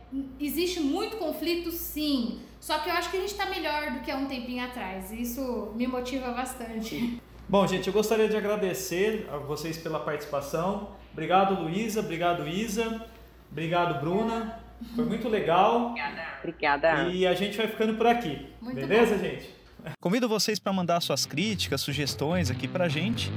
existe 0.41 0.81
muito 0.81 1.19
conflito, 1.19 1.71
sim, 1.71 2.41
só 2.61 2.79
que 2.79 2.91
eu 2.91 2.93
acho 2.93 3.11
que 3.11 3.17
a 3.17 3.21
gente 3.21 3.33
está 3.33 3.47
melhor 3.47 3.91
do 3.91 4.01
que 4.01 4.11
há 4.11 4.17
um 4.17 4.27
tempinho 4.27 4.63
atrás. 4.65 5.11
Isso 5.11 5.73
me 5.75 5.87
motiva 5.87 6.31
bastante. 6.31 7.21
Bom, 7.49 7.67
gente, 7.67 7.89
eu 7.89 7.93
gostaria 7.93 8.29
de 8.29 8.37
agradecer 8.37 9.29
a 9.33 9.39
vocês 9.39 9.77
pela 9.79 9.99
participação. 9.99 10.91
Obrigado, 11.13 11.61
Luísa. 11.61 12.01
Obrigado, 12.01 12.47
Isa. 12.47 13.05
Obrigado, 13.51 14.01
Bruna. 14.01 14.61
Foi 14.95 15.05
muito 15.05 15.29
legal. 15.29 15.95
Obrigada. 16.39 17.09
E 17.09 17.27
a 17.27 17.35
gente 17.35 17.57
vai 17.57 17.67
ficando 17.67 17.95
por 17.95 18.07
aqui. 18.07 18.47
Muito 18.61 18.77
beleza, 18.77 19.17
bom. 19.17 19.23
gente? 19.25 19.55
Convido 20.01 20.29
vocês 20.29 20.59
para 20.59 20.73
mandar 20.73 21.01
suas 21.01 21.27
críticas, 21.27 21.81
sugestões 21.81 22.51
aqui 22.51 22.69
pra 22.69 22.89
gente. 22.89 23.33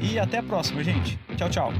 E 0.00 0.18
até 0.18 0.38
a 0.38 0.42
próxima, 0.42 0.84
gente. 0.84 1.18
Tchau, 1.36 1.50
tchau. 1.50 1.72